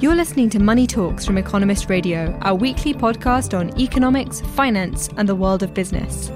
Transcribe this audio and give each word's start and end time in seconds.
You're 0.00 0.14
listening 0.14 0.48
to 0.50 0.58
Money 0.58 0.86
Talks 0.86 1.26
from 1.26 1.36
Economist 1.36 1.90
Radio, 1.90 2.34
our 2.40 2.54
weekly 2.54 2.94
podcast 2.94 3.52
on 3.52 3.78
economics, 3.78 4.40
finance, 4.40 5.10
and 5.18 5.28
the 5.28 5.34
world 5.34 5.62
of 5.62 5.74
business. 5.74 6.30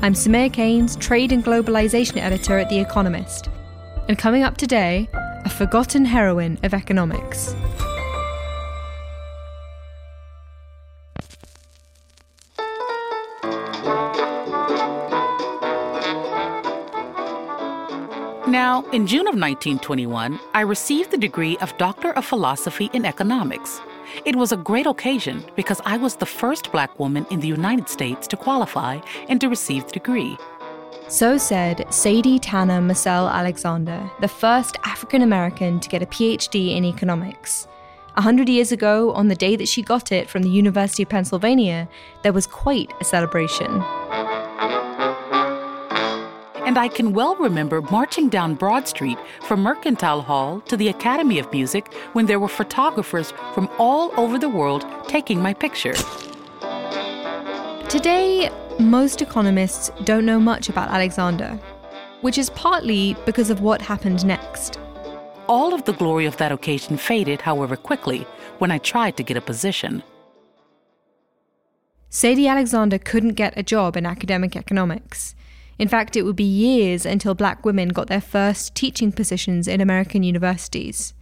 I'm 0.00 0.14
Soumaya 0.14 0.50
Keynes, 0.50 0.96
trade 0.96 1.30
and 1.30 1.44
globalization 1.44 2.16
editor 2.16 2.56
at 2.56 2.70
The 2.70 2.78
Economist. 2.80 3.50
And 4.08 4.16
coming 4.16 4.42
up 4.42 4.56
today, 4.56 5.06
a 5.12 5.50
forgotten 5.50 6.06
heroine 6.06 6.58
of 6.62 6.72
economics. 6.72 7.54
Now, 18.70 18.84
in 18.92 19.04
June 19.04 19.26
of 19.26 19.34
1921, 19.34 20.38
I 20.54 20.60
received 20.60 21.10
the 21.10 21.18
degree 21.18 21.56
of 21.56 21.76
Doctor 21.76 22.12
of 22.12 22.24
Philosophy 22.24 22.88
in 22.92 23.04
Economics. 23.04 23.80
It 24.24 24.36
was 24.36 24.52
a 24.52 24.56
great 24.56 24.86
occasion 24.86 25.44
because 25.56 25.80
I 25.84 25.96
was 25.96 26.14
the 26.14 26.32
first 26.40 26.70
black 26.70 26.96
woman 26.96 27.26
in 27.32 27.40
the 27.40 27.48
United 27.48 27.88
States 27.88 28.28
to 28.28 28.36
qualify 28.36 29.00
and 29.28 29.40
to 29.40 29.48
receive 29.48 29.86
the 29.86 29.98
degree. 29.98 30.38
So 31.08 31.36
said 31.36 31.84
Sadie 31.92 32.38
Tanner 32.38 32.80
Mossell 32.80 33.28
Alexander, 33.28 34.08
the 34.20 34.28
first 34.28 34.76
African 34.84 35.22
American 35.22 35.80
to 35.80 35.88
get 35.88 36.04
a 36.04 36.06
PhD 36.06 36.76
in 36.76 36.84
economics. 36.84 37.66
A 38.14 38.22
hundred 38.22 38.48
years 38.48 38.70
ago, 38.70 39.10
on 39.14 39.26
the 39.26 39.34
day 39.46 39.56
that 39.56 39.66
she 39.66 39.82
got 39.82 40.12
it 40.12 40.30
from 40.30 40.44
the 40.44 40.56
University 40.62 41.02
of 41.02 41.08
Pennsylvania, 41.08 41.88
there 42.22 42.32
was 42.32 42.46
quite 42.46 42.92
a 43.00 43.04
celebration. 43.04 43.82
And 46.70 46.78
I 46.78 46.86
can 46.86 47.14
well 47.14 47.34
remember 47.34 47.82
marching 47.82 48.28
down 48.28 48.54
Broad 48.54 48.86
Street 48.86 49.18
from 49.42 49.60
Mercantile 49.60 50.22
Hall 50.22 50.60
to 50.68 50.76
the 50.76 50.86
Academy 50.86 51.40
of 51.40 51.50
Music 51.50 51.92
when 52.12 52.26
there 52.26 52.38
were 52.38 52.46
photographers 52.46 53.32
from 53.54 53.68
all 53.76 54.12
over 54.16 54.38
the 54.38 54.48
world 54.48 54.86
taking 55.08 55.42
my 55.42 55.52
picture. 55.52 55.94
Today, 57.88 58.50
most 58.78 59.20
economists 59.20 59.90
don't 60.04 60.24
know 60.24 60.38
much 60.38 60.68
about 60.68 60.90
Alexander, 60.90 61.58
which 62.20 62.38
is 62.38 62.50
partly 62.50 63.16
because 63.26 63.50
of 63.50 63.62
what 63.62 63.82
happened 63.82 64.24
next. 64.24 64.78
All 65.48 65.74
of 65.74 65.84
the 65.86 65.94
glory 65.94 66.24
of 66.24 66.36
that 66.36 66.52
occasion 66.52 66.96
faded, 66.96 67.40
however, 67.40 67.74
quickly 67.74 68.24
when 68.60 68.70
I 68.70 68.78
tried 68.78 69.16
to 69.16 69.24
get 69.24 69.36
a 69.36 69.40
position. 69.40 70.04
Sadie 72.10 72.46
Alexander 72.46 72.98
couldn't 72.98 73.34
get 73.34 73.54
a 73.56 73.64
job 73.64 73.96
in 73.96 74.06
academic 74.06 74.54
economics. 74.54 75.34
In 75.80 75.88
fact, 75.88 76.14
it 76.14 76.24
would 76.24 76.36
be 76.36 76.44
years 76.44 77.06
until 77.06 77.34
black 77.34 77.64
women 77.64 77.88
got 77.88 78.08
their 78.08 78.20
first 78.20 78.74
teaching 78.74 79.10
positions 79.10 79.66
in 79.66 79.80
American 79.80 80.22
universities. 80.22 81.14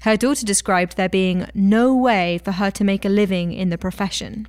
Her 0.00 0.16
daughter 0.16 0.44
described 0.44 0.96
there 0.96 1.08
being 1.08 1.48
no 1.54 1.94
way 1.94 2.38
for 2.44 2.50
her 2.50 2.72
to 2.72 2.82
make 2.82 3.04
a 3.04 3.08
living 3.08 3.52
in 3.52 3.70
the 3.70 3.78
profession. 3.78 4.48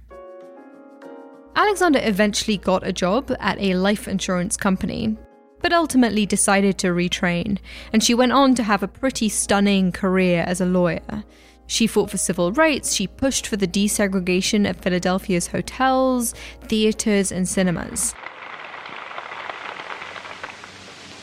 Alexander 1.55 1.99
eventually 2.01 2.57
got 2.57 2.87
a 2.87 2.91
job 2.91 3.35
at 3.39 3.59
a 3.59 3.75
life 3.75 4.07
insurance 4.07 4.57
company, 4.57 5.15
but 5.59 5.71
ultimately 5.71 6.25
decided 6.25 6.79
to 6.79 6.87
retrain, 6.87 7.59
and 7.93 8.03
she 8.03 8.15
went 8.15 8.31
on 8.31 8.55
to 8.55 8.63
have 8.63 8.81
a 8.81 8.87
pretty 8.87 9.29
stunning 9.29 9.91
career 9.91 10.43
as 10.47 10.59
a 10.59 10.65
lawyer. 10.65 11.23
She 11.67 11.85
fought 11.85 12.09
for 12.09 12.17
civil 12.17 12.51
rights, 12.51 12.93
she 12.93 13.05
pushed 13.05 13.45
for 13.45 13.57
the 13.57 13.67
desegregation 13.67 14.67
of 14.67 14.77
Philadelphia's 14.77 15.47
hotels, 15.47 16.33
theaters, 16.63 17.31
and 17.31 17.47
cinemas. 17.47 18.15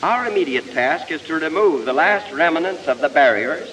Our 0.01 0.27
immediate 0.27 0.71
task 0.71 1.11
is 1.11 1.21
to 1.23 1.33
remove 1.33 1.83
the 1.83 1.91
last 1.91 2.31
remnants 2.31 2.87
of 2.87 3.01
the 3.01 3.09
barriers 3.09 3.67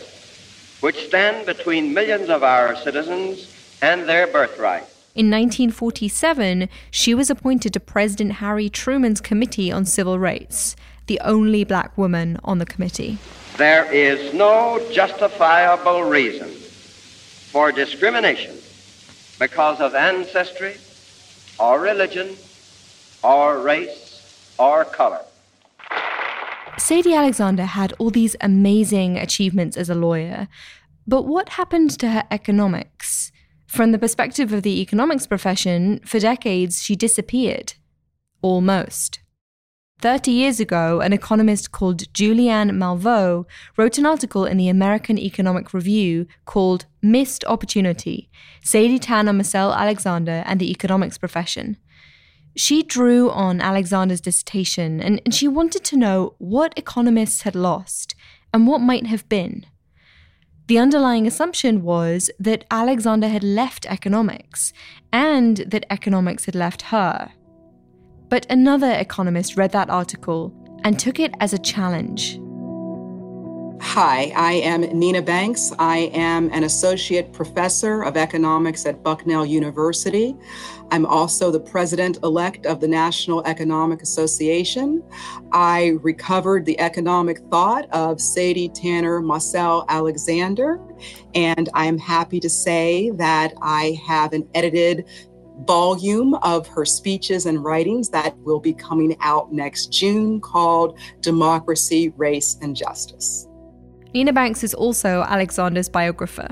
which 0.81 1.07
stand 1.07 1.47
between 1.47 1.95
millions 1.95 2.29
of 2.29 2.43
our 2.43 2.75
citizens 2.75 3.55
and 3.81 4.09
their 4.09 4.27
birthright. 4.27 4.83
In 5.15 5.31
1947, 5.31 6.69
she 6.91 7.15
was 7.15 7.31
appointed 7.31 7.73
to 7.75 7.81
President 7.81 8.33
Harry 8.33 8.69
Truman's 8.69 9.21
Committee 9.21 9.71
on 9.71 9.85
Civil 9.85 10.19
Rights, 10.19 10.75
the 11.07 11.21
only 11.21 11.63
black 11.63 11.97
woman 11.97 12.41
on 12.43 12.59
the 12.59 12.67
committee. 12.67 13.19
There 13.57 13.91
is 13.93 14.35
no 14.35 14.85
justifiable 14.91 16.03
reason 16.03 16.49
for 16.49 17.71
discrimination 17.71 18.57
because 19.39 19.81
of 19.81 19.95
ancestry 19.95 20.75
or 21.61 21.81
religion 21.81 22.37
or 23.23 23.61
race 23.61 24.53
or 24.59 24.85
color. 24.85 25.21
Sadie 26.79 27.15
Alexander 27.15 27.65
had 27.65 27.95
all 27.99 28.11
these 28.11 28.37
amazing 28.41 29.17
achievements 29.17 29.77
as 29.77 29.89
a 29.89 29.95
lawyer, 29.95 30.47
but 31.07 31.23
what 31.23 31.51
happened 31.51 31.99
to 31.99 32.11
her 32.11 32.25
economics? 32.31 33.33
From 33.67 33.93
the 33.93 33.99
perspective 33.99 34.53
of 34.53 34.63
the 34.63 34.81
economics 34.81 35.27
profession, 35.27 36.01
for 36.05 36.21
decades 36.21 36.83
she 36.83 36.95
disappeared. 36.95 37.75
Almost. 38.43 39.21
30 40.01 40.31
years 40.31 40.61
ago, 40.61 41.01
an 41.01 41.15
economist 41.15 41.73
called 41.73 42.13
Julianne 42.13 42.73
Malveaux 42.73 43.47
wrote 43.79 43.97
an 43.97 44.05
article 44.05 44.45
in 44.45 44.59
the 44.59 44.69
American 44.69 45.19
Economic 45.19 45.73
Review 45.73 46.27
called 46.45 46.85
Missed 47.01 47.45
Opportunity 47.47 48.29
Sadie 48.63 48.99
Tanner 48.99 49.33
Mossell 49.33 49.75
Alexander 49.75 50.43
and 50.47 50.61
the 50.61 50.71
Economics 50.71 51.17
Profession. 51.17 51.79
She 52.57 52.83
drew 52.83 53.31
on 53.31 53.61
Alexander's 53.61 54.23
dissertation 54.23 55.01
and, 55.01 55.21
and 55.25 55.35
she 55.35 55.47
wanted 55.47 55.85
to 55.85 55.97
know 55.97 56.35
what 56.39 56.73
economists 56.77 57.43
had 57.43 57.55
lost 57.55 58.15
and 58.53 58.67
what 58.67 58.81
might 58.81 59.07
have 59.07 59.29
been. 59.29 59.67
The 60.67 60.79
underlying 60.79 61.27
assumption 61.27 61.83
was 61.83 62.31
that 62.41 62.65
Alexander 62.71 63.29
had 63.29 63.45
left 63.45 63.87
economics 63.87 64.73
and 65.13 65.59
that 65.59 65.85
economics 65.91 66.47
had 66.47 66.55
left 66.55 66.83
her. 66.83 67.31
But 68.29 68.47
another 68.51 68.91
economist 68.91 69.57
read 69.57 69.73
that 69.73 69.91
article 69.91 70.53
and 70.83 70.99
took 70.99 71.21
it 71.21 71.33
as 71.41 71.53
a 71.53 71.59
challenge. 71.59 72.41
Hi, 73.81 74.33
I 74.35 74.53
am 74.55 74.81
Nina 74.81 75.21
Banks. 75.21 75.71
I 75.79 76.11
am 76.15 76.51
an 76.53 76.65
associate 76.65 77.33
professor 77.33 78.03
of 78.03 78.17
economics 78.17 78.87
at 78.87 79.03
Bucknell 79.03 79.45
University. 79.45 80.35
I'm 80.91 81.05
also 81.05 81.51
the 81.51 81.61
president 81.61 82.19
elect 82.23 82.65
of 82.65 82.81
the 82.81 82.89
National 82.89 83.45
Economic 83.47 84.03
Association. 84.03 85.03
I 85.53 85.99
recovered 86.01 86.65
the 86.65 86.79
economic 86.81 87.39
thought 87.51 87.89
of 87.91 88.21
Sadie 88.21 88.71
Tanner 88.71 89.21
Mossell 89.21 89.87
Alexander, 89.89 90.81
and 91.35 91.69
I'm 91.75 91.99
happy 91.99 92.41
to 92.41 92.49
say 92.49 93.11
that 93.11 93.53
I 93.61 94.01
have 94.07 94.33
an 94.33 94.49
edited 94.55 95.07
volume 95.67 96.35
of 96.37 96.67
her 96.69 96.85
speeches 96.85 97.47
and 97.47 97.63
writings 97.63 98.09
that 98.11 98.37
will 98.39 98.61
be 98.61 98.73
coming 98.73 99.17
out 99.21 99.53
next 99.53 99.93
June 99.93 100.41
called 100.41 100.99
Democracy, 101.21 102.13
Race, 102.17 102.57
and 102.63 102.75
Justice. 102.75 103.49
Nina 104.15 104.33
Banks 104.33 104.65
is 104.65 104.75
also 104.75 105.23
Alexander's 105.23 105.89
biographer. 105.89 106.49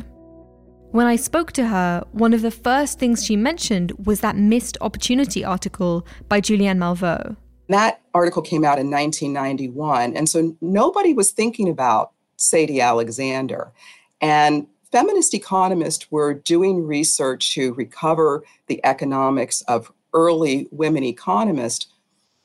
When 0.91 1.07
I 1.07 1.17
spoke 1.17 1.53
to 1.53 1.67
her, 1.67 2.05
one 2.13 2.33
of 2.33 2.43
the 2.43 2.51
first 2.51 2.99
things 2.99 3.25
she 3.25 3.37
mentioned 3.37 3.93
was 4.07 4.21
that 4.21 4.37
missed 4.37 4.79
opportunity 4.81 5.45
article 5.45 6.07
by 6.29 6.41
Julianne 6.41 6.79
Malveaux. 6.79 7.37
That 7.69 8.01
article 8.13 8.43
came 8.43 8.65
out 8.65 8.79
in 8.79 8.91
1991, 8.91 10.17
and 10.17 10.29
so 10.29 10.57
nobody 10.61 11.13
was 11.13 11.33
thinking 11.33 11.69
about 11.69 12.13
Sadie 12.37 12.81
Alexander. 12.81 13.73
And 14.21 14.67
feminist 14.93 15.35
economists 15.35 16.13
were 16.13 16.35
doing 16.35 16.87
research 16.87 17.55
to 17.55 17.75
recover 17.75 18.45
the 18.69 18.81
economics 18.85 19.63
of 19.63 19.91
early 20.13 20.69
women 20.71 21.03
economists, 21.03 21.89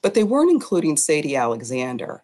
but 0.02 0.16
they 0.16 0.24
weren't 0.24 0.50
including 0.50 0.98
Sadie 0.98 1.36
Alexander. 1.36 2.24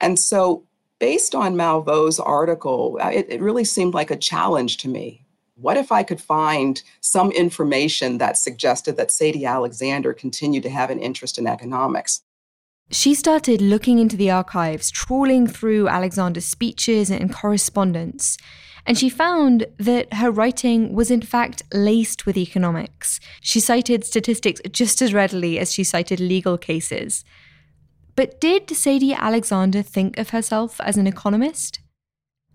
And 0.00 0.18
so, 0.18 0.62
based 0.98 1.34
on 1.34 1.56
Malveaux's 1.56 2.20
article, 2.20 2.98
uh, 3.02 3.10
it, 3.10 3.26
it 3.28 3.40
really 3.40 3.64
seemed 3.64 3.94
like 3.94 4.10
a 4.10 4.16
challenge 4.16 4.78
to 4.78 4.88
me 4.88 5.26
what 5.56 5.76
if 5.76 5.90
I 5.90 6.02
could 6.02 6.20
find 6.20 6.82
some 7.00 7.32
information 7.32 8.18
that 8.18 8.36
suggested 8.36 8.96
that 8.96 9.10
Sadie 9.10 9.46
Alexander 9.46 10.12
continued 10.12 10.62
to 10.64 10.70
have 10.70 10.90
an 10.90 11.00
interest 11.00 11.38
in 11.38 11.46
economics? 11.46 12.22
She 12.90 13.14
started 13.14 13.60
looking 13.60 13.98
into 13.98 14.16
the 14.16 14.30
archives, 14.30 14.90
trawling 14.90 15.46
through 15.46 15.88
Alexander's 15.88 16.44
speeches 16.44 17.10
and 17.10 17.32
correspondence, 17.34 18.36
and 18.84 18.96
she 18.96 19.08
found 19.08 19.66
that 19.78 20.12
her 20.14 20.30
writing 20.30 20.92
was 20.92 21.10
in 21.10 21.22
fact 21.22 21.64
laced 21.72 22.26
with 22.26 22.36
economics. 22.36 23.18
She 23.40 23.58
cited 23.58 24.04
statistics 24.04 24.60
just 24.70 25.02
as 25.02 25.12
readily 25.12 25.58
as 25.58 25.72
she 25.72 25.82
cited 25.82 26.20
legal 26.20 26.56
cases. 26.56 27.24
But 28.16 28.40
did 28.40 28.70
Sadie 28.70 29.12
Alexander 29.12 29.82
think 29.82 30.18
of 30.18 30.30
herself 30.30 30.80
as 30.80 30.96
an 30.96 31.06
economist? 31.06 31.80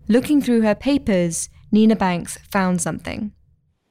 Looking 0.08 0.42
through 0.42 0.62
her 0.62 0.74
papers, 0.74 1.48
Nina 1.70 1.94
Banks 1.94 2.36
found 2.50 2.82
something. 2.82 3.32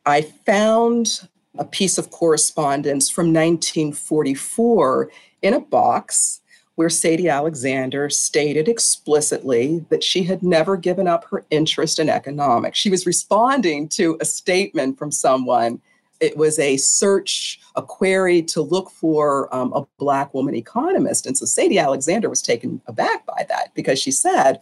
I 0.05 0.21
found 0.21 1.29
a 1.57 1.63
piece 1.63 1.97
of 1.97 2.11
correspondence 2.11 3.09
from 3.09 3.27
1944 3.27 5.09
in 5.41 5.53
a 5.53 5.59
box 5.61 6.41
where 6.75 6.89
Sadie 6.89 7.29
Alexander 7.29 8.09
stated 8.09 8.67
explicitly 8.67 9.85
that 9.89 10.03
she 10.03 10.23
had 10.23 10.43
never 10.43 10.75
given 10.77 11.07
up 11.07 11.25
her 11.25 11.45
interest 11.51 11.99
in 11.99 12.09
economics. 12.09 12.79
She 12.79 12.89
was 12.89 13.05
responding 13.05 13.87
to 13.89 14.17
a 14.19 14.25
statement 14.25 14.97
from 14.97 15.11
someone. 15.11 15.81
It 16.21 16.37
was 16.37 16.59
a 16.59 16.77
search, 16.77 17.59
a 17.75 17.81
query 17.81 18.41
to 18.43 18.61
look 18.61 18.91
for 18.91 19.53
um, 19.53 19.73
a 19.73 19.85
Black 19.97 20.33
woman 20.33 20.55
economist. 20.55 21.25
And 21.25 21.37
so 21.37 21.45
Sadie 21.45 21.79
Alexander 21.79 22.29
was 22.29 22.41
taken 22.41 22.79
aback 22.87 23.25
by 23.25 23.45
that 23.49 23.73
because 23.73 23.99
she 23.99 24.11
said, 24.11 24.61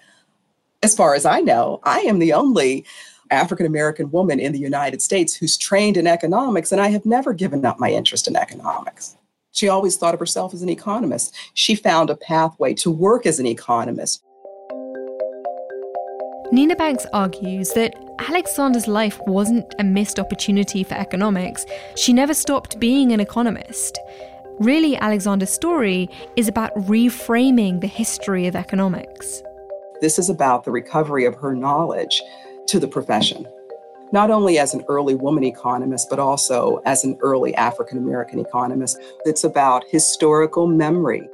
as 0.82 0.96
far 0.96 1.14
as 1.14 1.26
I 1.26 1.42
know, 1.42 1.82
I 1.84 2.00
am 2.00 2.20
the 2.20 2.34
only 2.34 2.86
African 3.30 3.66
American 3.66 4.10
woman 4.10 4.40
in 4.40 4.54
the 4.54 4.60
United 4.60 5.02
States 5.02 5.36
who's 5.36 5.58
trained 5.58 5.98
in 5.98 6.08
economics, 6.08 6.72
and 6.72 6.82
I 6.82 6.88
have 6.88 7.06
never 7.06 7.34
given 7.34 7.66
up 7.66 7.80
my 7.80 7.92
interest 7.92 8.28
in 8.28 8.36
economics. 8.36 9.18
She 9.52 9.68
always 9.68 9.98
thought 9.98 10.14
of 10.14 10.20
herself 10.20 10.54
as 10.54 10.62
an 10.62 10.70
economist. 10.70 11.36
She 11.54 11.76
found 11.76 12.10
a 12.10 12.16
pathway 12.16 12.74
to 12.76 12.90
work 12.90 13.26
as 13.26 13.40
an 13.40 13.46
economist. 13.46 14.24
Nina 16.52 16.76
Banks 16.76 17.06
argues 17.14 17.74
that 17.74 17.94
Alexander's 18.28 18.88
life 18.88 19.20
wasn't 19.28 19.76
a 19.78 19.84
missed 19.84 20.20
opportunity 20.20 20.84
for 20.84 20.96
economics. 20.96 21.64
She 21.96 22.12
never 22.12 22.34
stopped 22.34 22.80
being 22.80 23.12
an 23.12 23.20
economist. 23.20 24.00
Really, 24.60 24.98
Alexander's 24.98 25.52
story 25.52 26.10
is 26.36 26.48
about 26.48 26.74
reframing 26.74 27.82
the 27.82 27.88
history 27.88 28.48
of 28.48 28.56
economics. 28.56 29.44
This 30.02 30.18
is 30.18 30.28
about 30.28 30.64
the 30.64 30.72
recovery 30.72 31.26
of 31.26 31.36
her 31.36 31.56
knowledge 31.56 32.20
to 32.66 32.80
the 32.80 32.88
profession, 32.88 33.46
not 34.12 34.32
only 34.32 34.58
as 34.58 34.74
an 34.74 34.84
early 34.88 35.14
woman 35.14 35.44
economist, 35.44 36.10
but 36.10 36.18
also 36.18 36.82
as 36.84 37.04
an 37.04 37.16
early 37.22 37.54
African 37.54 38.00
American 38.00 38.40
economist. 38.40 39.00
It's 39.24 39.44
about 39.44 39.84
historical 39.92 40.66
memory. 40.66 41.30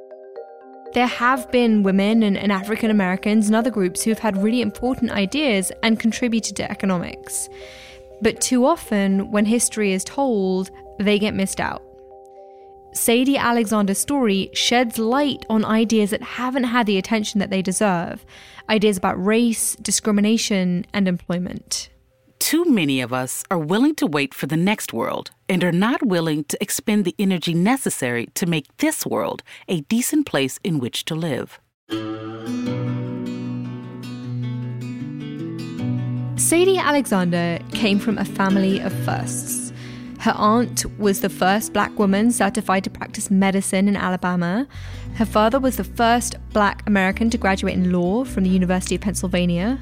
There 0.95 1.07
have 1.07 1.51
been 1.51 1.83
women 1.83 2.24
and, 2.24 2.38
and 2.38 2.53
African 2.53 2.89
Americans 2.89 3.47
and 3.47 3.56
other 3.56 3.69
groups 3.69 4.01
who 4.01 4.12
have 4.12 4.19
had 4.19 4.42
really 4.42 4.62
important 4.62 5.12
ideas 5.12 5.69
and 5.83 6.00
contributed 6.00 6.56
to 6.56 6.71
economics. 6.71 7.50
But 8.21 8.39
too 8.39 8.65
often, 8.65 9.30
when 9.30 9.44
history 9.44 9.92
is 9.92 10.06
told, 10.06 10.71
they 10.97 11.19
get 11.19 11.33
missed 11.33 11.59
out. 11.59 11.83
Sadie 12.94 13.36
Alexander's 13.36 13.97
story 13.97 14.50
sheds 14.53 14.97
light 14.97 15.45
on 15.50 15.65
ideas 15.65 16.12
that 16.12 16.21
haven't 16.21 16.63
had 16.63 16.86
the 16.86 16.98
attention 16.98 17.41
that 17.41 17.50
they 17.50 17.62
deserve 17.62 18.25
ideas 18.69 18.95
about 18.95 19.21
race, 19.21 19.75
discrimination, 19.75 20.86
and 20.94 21.09
employment. 21.09 21.89
Too 22.45 22.63
many 22.65 23.01
of 23.01 23.12
us 23.12 23.44
are 23.50 23.57
willing 23.57 23.95
to 23.95 24.06
wait 24.06 24.31
for 24.31 24.45
the 24.45 24.56
next 24.56 24.94
world 24.94 25.31
and 25.50 25.63
are 25.63 25.71
not 25.71 26.06
willing 26.06 26.44
to 26.44 26.57
expend 26.62 27.03
the 27.03 27.15
energy 27.18 27.56
necessary 27.56 28.27
to 28.36 28.45
make 28.45 28.77
this 28.77 29.03
world 29.03 29.42
a 29.68 29.81
decent 29.81 30.27
place 30.27 30.59
in 30.63 30.77
which 30.77 31.06
to 31.06 31.15
live. 31.15 31.59
Sadie 36.38 36.77
Alexander 36.77 37.57
came 37.71 37.97
from 37.97 38.19
a 38.19 38.25
family 38.25 38.80
of 38.80 38.94
firsts. 39.06 39.74
Her 40.19 40.33
aunt 40.36 40.86
was 41.00 41.21
the 41.21 41.30
first 41.30 41.74
black 41.74 41.98
woman 41.98 42.31
certified 42.31 42.83
to 42.83 42.91
practice 42.91 43.31
medicine 43.31 43.88
in 43.88 43.95
Alabama. 43.95 44.68
Her 45.15 45.25
father 45.25 45.59
was 45.59 45.77
the 45.77 45.83
first 45.83 46.36
black 46.53 46.83
American 46.86 47.31
to 47.31 47.39
graduate 47.39 47.74
in 47.74 47.91
law 47.91 48.24
from 48.24 48.44
the 48.44 48.51
University 48.51 48.94
of 48.94 49.01
Pennsylvania. 49.01 49.80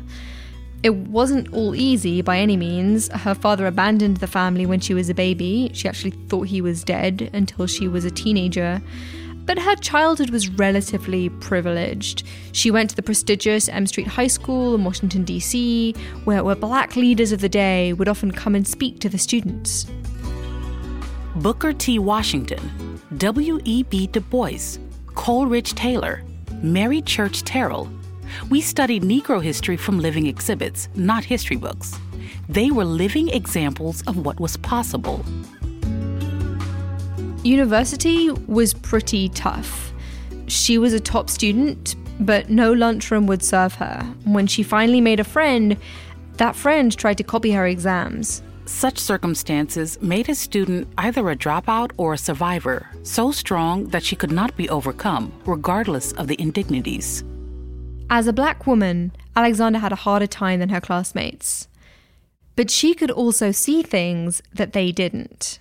It 0.83 0.95
wasn't 0.95 1.53
all 1.53 1.75
easy 1.75 2.21
by 2.21 2.39
any 2.39 2.57
means. 2.57 3.07
Her 3.07 3.33
father 3.33 3.65
abandoned 3.67 4.17
the 4.17 4.27
family 4.27 4.65
when 4.65 4.81
she 4.81 4.93
was 4.93 5.09
a 5.09 5.13
baby. 5.13 5.71
She 5.73 5.87
actually 5.87 6.11
thought 6.11 6.47
he 6.47 6.61
was 6.61 6.83
dead 6.83 7.29
until 7.31 7.67
she 7.67 7.87
was 7.87 8.03
a 8.03 8.11
teenager. 8.11 8.81
But 9.45 9.59
her 9.59 9.75
childhood 9.77 10.29
was 10.29 10.49
relatively 10.49 11.29
privileged. 11.29 12.23
She 12.51 12.69
went 12.69 12.89
to 12.89 12.95
the 12.97 13.01
prestigious 13.01 13.69
M 13.69 13.87
Street 13.87 14.07
High 14.07 14.27
School 14.27 14.75
in 14.75 14.83
Washington, 14.83 15.23
D.C., 15.23 15.93
where, 16.25 16.43
where 16.43 16.55
black 16.55 16.97
leaders 16.97 17.31
of 17.31 17.39
the 17.39 17.49
day 17.49 17.93
would 17.93 18.09
often 18.09 18.31
come 18.31 18.53
and 18.53 18.67
speak 18.67 18.99
to 18.99 19.09
the 19.09 19.17
students. 19.17 19.85
Booker 21.37 21.73
T. 21.73 21.97
Washington, 21.97 22.99
W.E.B. 23.17 24.07
Du 24.07 24.19
Bois, 24.19 24.77
Coleridge 25.15 25.73
Taylor, 25.75 26.23
Mary 26.61 27.01
Church 27.01 27.43
Terrell. 27.43 27.89
We 28.49 28.61
studied 28.61 29.03
Negro 29.03 29.41
history 29.41 29.77
from 29.77 29.99
living 29.99 30.27
exhibits, 30.27 30.89
not 30.95 31.23
history 31.23 31.57
books. 31.57 31.95
They 32.49 32.71
were 32.71 32.85
living 32.85 33.29
examples 33.29 34.01
of 34.03 34.25
what 34.25 34.39
was 34.39 34.57
possible. 34.57 35.23
University 37.43 38.31
was 38.31 38.73
pretty 38.73 39.29
tough. 39.29 39.91
She 40.47 40.77
was 40.77 40.93
a 40.93 40.99
top 40.99 41.29
student, 41.29 41.95
but 42.19 42.49
no 42.49 42.73
lunchroom 42.73 43.27
would 43.27 43.43
serve 43.43 43.75
her. 43.75 44.01
When 44.23 44.47
she 44.47 44.63
finally 44.63 45.01
made 45.01 45.19
a 45.19 45.25
friend, 45.25 45.77
that 46.37 46.55
friend 46.55 46.95
tried 46.95 47.17
to 47.17 47.23
copy 47.23 47.51
her 47.51 47.67
exams. 47.67 48.41
Such 48.65 48.97
circumstances 48.97 50.01
made 50.01 50.29
a 50.29 50.35
student 50.35 50.87
either 50.97 51.29
a 51.29 51.35
dropout 51.35 51.91
or 51.97 52.13
a 52.13 52.17
survivor, 52.17 52.89
so 53.03 53.31
strong 53.31 53.87
that 53.89 54.03
she 54.03 54.15
could 54.15 54.31
not 54.31 54.55
be 54.55 54.69
overcome, 54.69 55.33
regardless 55.45 56.13
of 56.13 56.27
the 56.27 56.39
indignities. 56.39 57.25
As 58.15 58.27
a 58.27 58.39
black 58.41 58.67
woman, 58.67 59.11
Alexander 59.35 59.79
had 59.79 59.91
a 59.91 60.03
harder 60.05 60.27
time 60.27 60.59
than 60.59 60.69
her 60.69 60.79
classmates. 60.79 61.67
But 62.55 62.69
she 62.69 62.93
could 62.93 63.09
also 63.09 63.51
see 63.51 63.81
things 63.81 64.39
that 64.53 64.73
they 64.73 64.91
didn't. 64.91 65.59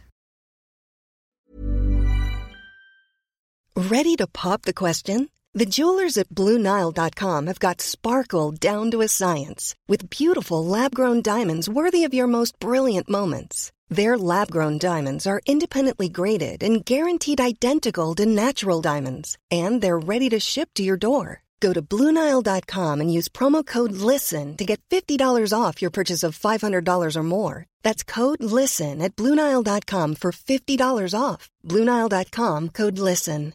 Ready 3.75 4.17
to 4.17 4.27
pop 4.27 4.67
the 4.67 4.75
question? 4.75 5.31
The 5.55 5.65
jewelers 5.65 6.19
at 6.19 6.29
Bluenile.com 6.29 7.47
have 7.47 7.59
got 7.59 7.81
sparkle 7.81 8.53
down 8.53 8.91
to 8.91 9.01
a 9.01 9.09
science 9.09 9.75
with 9.89 10.11
beautiful 10.11 10.63
lab 10.63 10.95
grown 10.95 11.23
diamonds 11.23 11.71
worthy 11.71 12.05
of 12.05 12.13
your 12.13 12.27
most 12.27 12.59
brilliant 12.61 13.09
moments. 13.09 13.73
Their 13.89 14.19
lab 14.19 14.51
grown 14.51 14.77
diamonds 14.77 15.27
are 15.27 15.41
independently 15.47 16.11
graded 16.11 16.63
and 16.63 16.85
guaranteed 16.85 17.41
identical 17.41 18.15
to 18.17 18.27
natural 18.27 18.83
diamonds, 18.83 19.39
and 19.51 19.81
they're 19.81 19.99
ready 19.99 20.29
to 20.29 20.39
ship 20.39 20.69
to 20.75 20.83
your 20.83 20.99
door. 20.99 21.43
Go 21.63 21.73
to 21.73 21.81
Bluenile.com 21.81 23.01
and 23.01 23.13
use 23.19 23.29
promo 23.29 23.65
code 23.65 23.93
LISTEN 23.93 24.57
to 24.57 24.65
get 24.65 24.83
$50 24.91 25.55
off 25.57 25.81
your 25.81 25.93
purchase 25.93 26.25
of 26.25 26.37
$500 26.37 27.17
or 27.17 27.23
more. 27.23 27.67
That's 27.85 28.03
code 28.03 28.43
LISTEN 28.43 29.01
at 29.01 29.15
Bluenile.com 29.15 30.17
for 30.17 30.33
$50 30.33 31.15
off. 31.19 31.49
Bluenile.com 31.65 32.71
code 32.71 32.99
LISTEN. 32.99 33.55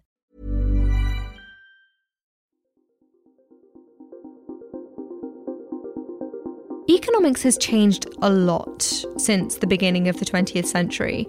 Economics 6.89 7.43
has 7.43 7.57
changed 7.57 8.05
a 8.21 8.29
lot 8.29 8.81
since 9.17 9.57
the 9.57 9.67
beginning 9.67 10.07
of 10.07 10.19
the 10.19 10.25
20th 10.25 10.65
century. 10.65 11.27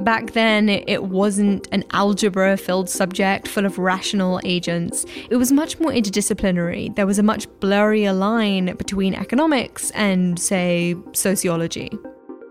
Back 0.00 0.32
then, 0.32 0.68
it 0.68 1.04
wasn't 1.04 1.68
an 1.72 1.84
algebra 1.90 2.56
filled 2.56 2.88
subject 2.88 3.46
full 3.46 3.66
of 3.66 3.78
rational 3.78 4.40
agents. 4.44 5.04
It 5.30 5.36
was 5.36 5.52
much 5.52 5.78
more 5.78 5.90
interdisciplinary. 5.90 6.94
There 6.96 7.06
was 7.06 7.18
a 7.18 7.22
much 7.22 7.48
blurrier 7.60 8.18
line 8.18 8.74
between 8.76 9.14
economics 9.14 9.90
and, 9.90 10.38
say, 10.38 10.96
sociology. 11.12 11.90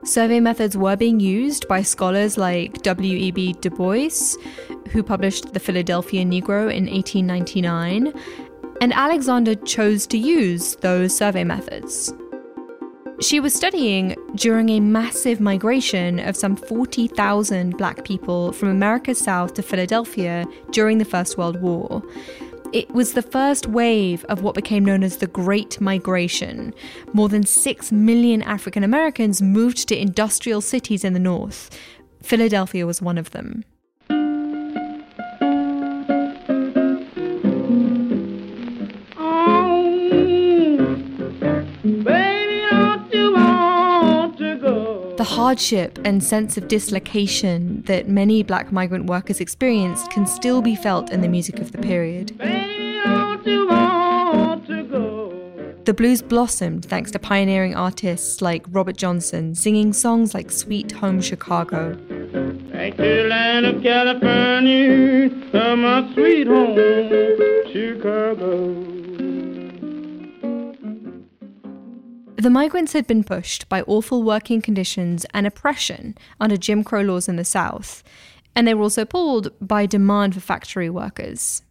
Survey 0.04 0.40
methods 0.40 0.78
were 0.78 0.96
being 0.96 1.20
used 1.20 1.68
by 1.68 1.82
scholars 1.82 2.38
like 2.38 2.82
W.E.B. 2.84 3.54
Du 3.62 3.70
Bois, 3.70 4.36
who 4.92 5.02
published 5.02 5.54
The 5.54 5.60
Philadelphia 5.60 6.24
Negro 6.24 6.72
in 6.72 6.86
1899, 6.86 8.14
and 8.80 8.94
Alexander 8.94 9.56
chose 9.56 10.08
to 10.08 10.18
use 10.18 10.76
those 10.78 11.16
survey 11.16 11.44
methods. 11.44 12.14
She 13.22 13.42
was 13.42 13.54
studying 13.54 14.16
during 14.36 14.70
a 14.70 14.80
massive 14.80 15.42
migration 15.42 16.20
of 16.20 16.38
some 16.38 16.56
40,000 16.56 17.78
black 17.78 18.06
people 18.06 18.54
from 18.54 18.70
America's 18.70 19.20
South 19.20 19.56
to 19.56 19.62
Philadelphia 19.62 20.46
during 20.72 21.00
the 21.00 21.06
First 21.06 21.38
World 21.38 21.62
War. 21.62 22.02
It 22.72 22.90
was 22.92 23.14
the 23.14 23.22
first 23.22 23.68
wave 23.68 24.24
of 24.26 24.42
what 24.42 24.56
became 24.56 24.86
known 24.86 25.04
as 25.04 25.18
the 25.18 25.28
Great 25.28 25.82
Migration. 25.82 26.74
More 27.12 27.28
than 27.28 27.46
6 27.46 27.92
million 27.92 28.42
African 28.44 28.86
Americans 28.86 29.42
moved 29.42 29.90
to 29.90 30.00
industrial 30.00 30.62
cities 30.62 31.04
in 31.04 31.12
the 31.12 31.20
North. 31.20 31.78
Philadelphia 32.24 32.86
was 32.86 33.02
one 33.02 33.18
of 33.18 33.32
them. 33.32 33.66
Hardship 45.30 46.00
and 46.04 46.24
sense 46.24 46.58
of 46.58 46.68
dislocation 46.68 47.84
that 47.84 48.10
many 48.10 48.42
black 48.42 48.72
migrant 48.72 49.06
workers 49.06 49.40
experienced 49.40 50.10
can 50.10 50.26
still 50.26 50.60
be 50.60 50.76
felt 50.76 51.12
in 51.12 51.22
the 51.22 51.28
music 51.28 51.60
of 51.60 51.72
the 51.72 51.78
period. 51.78 52.36
The 55.86 55.94
blues 55.94 56.24
blossomed 56.24 56.86
thanks 56.86 57.12
to 57.12 57.20
pioneering 57.20 57.76
artists 57.76 58.42
like 58.42 58.66
Robert 58.72 58.98
Johnson 58.98 59.54
singing 59.54 59.94
songs 59.94 60.34
like 60.34 60.52
Sweet 60.52 60.92
Home 60.94 61.22
Chicago. 61.22 61.94
Back 62.74 62.98
to 62.98 63.20
The 72.40 72.50
migrants 72.50 72.94
had 72.94 73.06
been 73.06 73.26
pushed 73.26 73.68
by 73.68 73.82
awful 73.82 74.24
working 74.24 74.62
conditions 74.62 75.26
and 75.34 75.46
oppression 75.46 76.18
under 76.40 76.56
Jim 76.56 76.86
Crow 76.86 77.02
laws 77.02 77.28
in 77.28 77.36
the 77.36 77.44
South, 77.44 78.02
and 78.56 78.66
they 78.66 78.74
were 78.74 78.84
also 78.84 79.04
pulled 79.04 79.52
by 79.60 79.86
demand 79.86 80.36
for 80.36 80.40
factory 80.40 80.90
workers. 80.90 81.64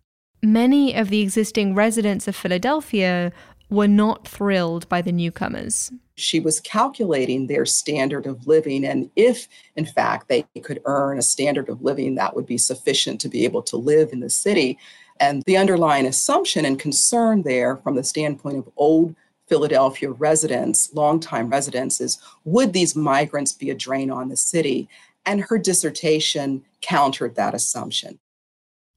Many 0.42 0.94
of 0.94 1.08
the 1.08 1.22
existing 1.22 1.74
residents 1.74 2.28
of 2.28 2.36
Philadelphia 2.36 3.32
were 3.70 3.88
not 3.88 4.28
thrilled 4.28 4.86
by 4.90 5.00
the 5.00 5.10
newcomers. 5.10 5.90
She 6.16 6.38
was 6.38 6.60
calculating 6.60 7.46
their 7.46 7.64
standard 7.64 8.26
of 8.26 8.46
living, 8.46 8.84
and 8.84 9.10
if, 9.16 9.48
in 9.74 9.86
fact, 9.86 10.28
they 10.28 10.42
could 10.62 10.82
earn 10.84 11.16
a 11.16 11.22
standard 11.22 11.70
of 11.70 11.80
living 11.80 12.14
that 12.16 12.36
would 12.36 12.44
be 12.44 12.58
sufficient 12.58 13.22
to 13.22 13.30
be 13.30 13.46
able 13.46 13.62
to 13.62 13.78
live 13.78 14.12
in 14.12 14.20
the 14.20 14.28
city. 14.28 14.76
And 15.18 15.42
the 15.46 15.56
underlying 15.56 16.04
assumption 16.04 16.66
and 16.66 16.78
concern 16.78 17.44
there, 17.44 17.78
from 17.78 17.96
the 17.96 18.04
standpoint 18.04 18.58
of 18.58 18.68
old 18.76 19.14
Philadelphia 19.48 20.10
residents, 20.10 20.92
longtime 20.94 21.48
residents, 21.48 22.00
is 22.00 22.18
would 22.44 22.72
these 22.72 22.94
migrants 22.94 23.52
be 23.52 23.70
a 23.70 23.74
drain 23.74 24.10
on 24.10 24.28
the 24.28 24.36
city? 24.36 24.88
And 25.24 25.42
her 25.42 25.58
dissertation 25.58 26.64
countered 26.80 27.34
that 27.34 27.54
assumption. 27.54 28.18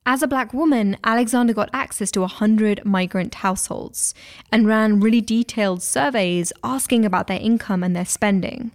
As 0.06 0.24
a 0.24 0.28
black 0.28 0.54
woman, 0.54 0.98
Alexander 1.04 1.54
got 1.54 1.70
access 1.74 2.10
to 2.12 2.22
100 2.22 2.84
migrant 2.86 3.36
households 3.36 4.16
and 4.52 4.68
ran 4.68 5.00
really 5.00 5.22
detailed 5.22 5.84
surveys 5.84 6.52
asking 6.64 7.06
about 7.06 7.28
their 7.28 7.40
income 7.40 7.84
and 7.84 7.96
their 7.96 8.06
spending. 8.06 8.72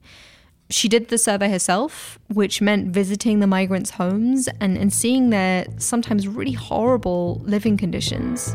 She 0.71 0.89
did 0.89 1.09
the 1.09 1.19
survey 1.19 1.49
herself, 1.49 2.19
which 2.33 2.61
meant 2.61 2.93
visiting 2.93 3.41
the 3.41 3.47
migrants' 3.47 3.91
homes 3.91 4.49
and, 4.61 4.77
and 4.77 4.93
seeing 4.93 5.31
their 5.31 5.67
sometimes 5.79 6.29
really 6.29 6.53
horrible 6.53 7.41
living 7.45 7.77
conditions 7.77 8.55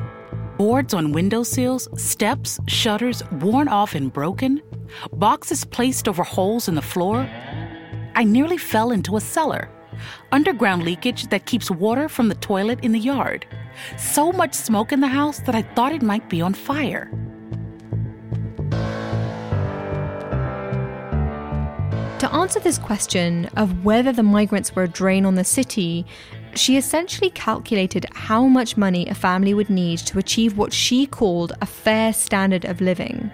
boards 0.61 0.93
on 0.93 1.11
windowsills, 1.11 1.89
steps, 1.99 2.59
shutters 2.67 3.23
worn 3.41 3.67
off 3.67 3.95
and 3.95 4.13
broken, 4.13 4.61
boxes 5.13 5.65
placed 5.65 6.07
over 6.07 6.21
holes 6.21 6.67
in 6.67 6.75
the 6.75 6.83
floor. 6.83 7.27
I 8.13 8.23
nearly 8.23 8.59
fell 8.59 8.91
into 8.91 9.17
a 9.17 9.21
cellar. 9.21 9.71
Underground 10.31 10.83
leakage 10.83 11.29
that 11.29 11.47
keeps 11.47 11.71
water 11.71 12.07
from 12.07 12.27
the 12.27 12.35
toilet 12.35 12.77
in 12.83 12.91
the 12.91 12.99
yard. 12.99 13.47
So 13.97 14.31
much 14.31 14.53
smoke 14.53 14.91
in 14.91 14.99
the 14.99 15.07
house 15.07 15.39
that 15.47 15.55
I 15.55 15.63
thought 15.63 15.93
it 15.93 16.03
might 16.03 16.29
be 16.29 16.43
on 16.43 16.53
fire. 16.53 17.09
To 22.19 22.31
answer 22.31 22.59
this 22.59 22.77
question 22.77 23.49
of 23.57 23.83
whether 23.83 24.11
the 24.11 24.21
migrants 24.21 24.75
were 24.75 24.83
a 24.83 24.87
drain 24.87 25.25
on 25.25 25.33
the 25.33 25.43
city, 25.43 26.05
she 26.57 26.77
essentially 26.77 27.29
calculated 27.29 28.05
how 28.13 28.45
much 28.45 28.77
money 28.77 29.07
a 29.07 29.15
family 29.15 29.53
would 29.53 29.69
need 29.69 29.99
to 29.99 30.19
achieve 30.19 30.57
what 30.57 30.73
she 30.73 31.05
called 31.05 31.53
a 31.61 31.65
fair 31.65 32.13
standard 32.13 32.65
of 32.65 32.81
living. 32.81 33.31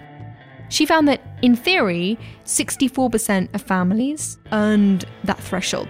She 0.68 0.86
found 0.86 1.08
that, 1.08 1.22
in 1.42 1.56
theory, 1.56 2.18
64% 2.44 3.54
of 3.54 3.62
families 3.62 4.38
earned 4.52 5.04
that 5.24 5.40
threshold. 5.40 5.88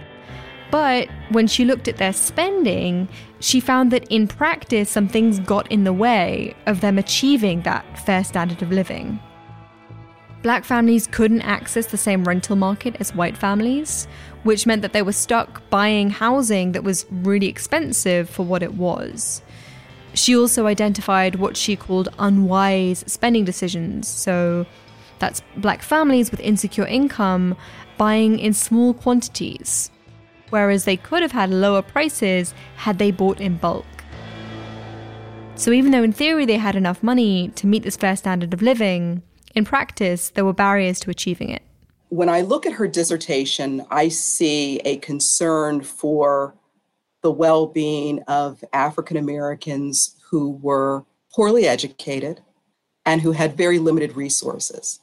But 0.71 1.09
when 1.31 1.47
she 1.47 1.65
looked 1.65 1.89
at 1.89 1.97
their 1.97 2.13
spending, 2.13 3.09
she 3.41 3.59
found 3.59 3.91
that 3.93 4.07
in 4.09 4.29
practice, 4.29 4.91
some 4.91 5.09
things 5.09 5.41
got 5.41 5.71
in 5.73 5.85
the 5.85 5.93
way 5.93 6.55
of 6.67 6.81
them 6.81 6.99
achieving 6.99 7.63
that 7.63 7.85
fair 8.05 8.23
standard 8.23 8.63
of 8.63 8.71
living. 8.71 9.19
Black 10.43 10.65
families 10.65 11.09
couldn't 11.09 11.43
access 11.43 11.87
the 11.87 11.97
same 11.97 12.23
rental 12.25 12.55
market 12.55 12.97
as 13.01 13.15
white 13.15 13.37
families, 13.37 14.07
which 14.45 14.67
meant 14.67 14.83
that 14.83 14.93
they 14.93 15.03
were 15.03 15.13
stuck 15.13 15.69
buying 15.69 16.11
housing 16.11 16.73
that 16.73 16.85
was 16.85 17.07
really 17.11 17.49
expensive 17.49 18.31
for 18.31 18.45
what 18.45 18.63
it 18.63 18.75
was. 18.75 19.43
She 20.15 20.37
also 20.37 20.67
identified 20.67 21.37
what 21.37 21.57
she 21.57 21.75
called 21.75 22.09
unwise 22.19 23.05
spending 23.07 23.45
decisions. 23.45 24.07
So 24.07 24.65
that's 25.19 25.43
black 25.57 25.83
families 25.83 26.31
with 26.31 26.41
insecure 26.41 26.87
income 26.87 27.57
buying 27.97 28.39
in 28.39 28.53
small 28.55 28.95
quantities, 28.95 29.91
whereas 30.51 30.85
they 30.85 30.97
could 30.97 31.23
have 31.23 31.33
had 31.33 31.51
lower 31.51 31.83
prices 31.83 32.55
had 32.77 32.99
they 32.99 33.11
bought 33.11 33.41
in 33.41 33.57
bulk. 33.57 33.87
So 35.57 35.73
even 35.73 35.91
though 35.91 36.05
in 36.05 36.13
theory 36.13 36.47
they 36.47 36.59
had 36.59 36.77
enough 36.77 37.03
money 37.03 37.49
to 37.57 37.67
meet 37.67 37.83
this 37.83 37.97
fair 37.97 38.15
standard 38.15 38.55
of 38.55 38.63
living, 38.63 39.23
in 39.59 39.65
practice 39.65 40.31
there 40.31 40.45
were 40.45 40.55
barriers 40.55 40.99
to 41.01 41.11
achieving 41.11 41.51
it 41.51 41.63
when 42.11 42.29
I 42.29 42.41
look 42.41 42.67
at 42.67 42.75
her 42.75 42.89
dissertation, 42.89 43.85
I 43.91 44.09
see 44.09 44.79
a 44.81 44.97
concern 44.99 45.83
for 45.83 46.55
the 47.23 47.31
well 47.31 47.67
being 47.67 48.23
of 48.23 48.65
African 48.73 49.17
Americans 49.17 50.17
who 50.31 50.53
were 50.63 51.05
poorly 51.35 51.67
educated 51.67 52.41
and 53.05 53.21
who 53.21 53.33
had 53.33 53.57
very 53.57 53.79
limited 53.79 54.17
resources. 54.17 55.01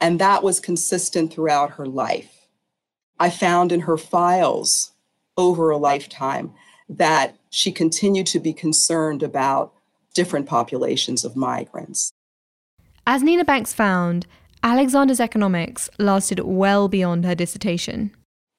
And 0.00 0.18
that 0.18 0.42
was 0.42 0.60
consistent 0.60 1.32
throughout 1.32 1.72
her 1.72 1.86
life. 1.86 2.48
I 3.18 3.30
found 3.30 3.70
in 3.70 3.80
her 3.80 3.98
files 3.98 4.92
over 5.36 5.70
a 5.70 5.76
lifetime 5.76 6.52
that 6.88 7.36
she 7.50 7.70
continued 7.70 8.26
to 8.28 8.40
be 8.40 8.52
concerned 8.52 9.22
about 9.22 9.72
different 10.14 10.46
populations 10.46 11.24
of 11.24 11.36
migrants. 11.36 12.12
As 13.06 13.22
Nina 13.22 13.44
Banks 13.44 13.72
found, 13.72 14.26
Alexander's 14.62 15.18
economics 15.18 15.90
lasted 15.98 16.38
well 16.40 16.86
beyond 16.86 17.24
her 17.24 17.34
dissertation. 17.34 18.12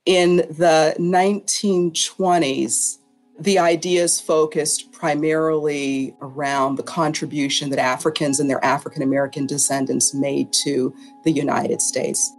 In 0.06 0.38
the 0.38 0.94
1920s, 1.00 2.98
the 3.40 3.58
ideas 3.58 4.20
focused 4.20 4.92
primarily 4.92 6.14
around 6.22 6.76
the 6.76 6.84
contribution 6.84 7.70
that 7.70 7.80
Africans 7.80 8.42
and 8.42 8.50
their 8.50 8.64
African 8.66 9.02
American 9.02 9.48
descendants 9.48 10.14
made 10.14 10.52
to 10.66 10.94
the 11.24 11.32
United 11.32 11.82
States. 11.82 12.30